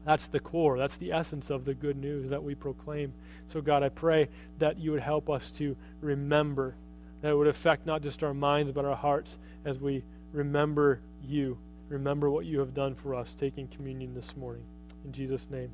That's 0.06 0.28
the 0.28 0.40
core, 0.40 0.78
that's 0.78 0.98
the 0.98 1.12
essence 1.12 1.50
of 1.50 1.66
the 1.66 1.74
good 1.74 1.98
news 1.98 2.30
that 2.30 2.44
we 2.44 2.56
proclaim. 2.56 3.14
So, 3.50 3.62
God, 3.62 3.84
I 3.84 3.90
pray 3.90 4.30
that 4.60 4.80
you 4.80 4.92
would 4.92 5.02
help 5.02 5.30
us 5.30 5.52
to 5.52 5.76
remember, 6.00 6.76
that 7.22 7.30
it 7.30 7.36
would 7.36 7.48
affect 7.48 7.86
not 7.86 8.02
just 8.02 8.24
our 8.24 8.34
minds, 8.34 8.72
but 8.72 8.86
our 8.86 8.96
hearts 8.96 9.38
as 9.64 9.80
we 9.80 10.04
remember 10.34 11.02
you, 11.24 11.58
remember 11.90 12.30
what 12.30 12.46
you 12.46 12.60
have 12.60 12.74
done 12.74 12.96
for 12.96 13.14
us, 13.14 13.36
taking 13.40 13.68
communion 13.68 14.16
this 14.16 14.36
morning. 14.36 14.64
In 15.06 15.12
Jesus' 15.12 15.48
name. 15.52 15.70